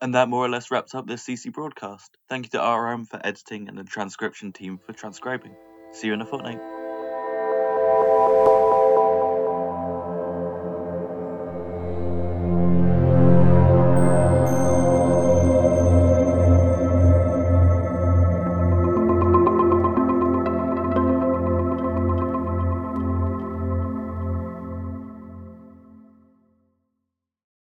And 0.00 0.14
that 0.14 0.28
more 0.28 0.44
or 0.44 0.48
less 0.48 0.70
wraps 0.70 0.94
up 0.94 1.08
this 1.08 1.26
CC 1.26 1.52
broadcast. 1.52 2.16
Thank 2.28 2.46
you 2.46 2.50
to 2.50 2.64
RM 2.64 3.06
for 3.06 3.20
editing 3.24 3.68
and 3.68 3.76
the 3.76 3.82
transcription 3.82 4.52
team 4.52 4.78
for 4.86 4.92
transcribing. 4.92 5.56
See 5.90 6.06
you 6.06 6.14
in 6.14 6.20
a 6.20 6.26
fortnight. 6.26 6.77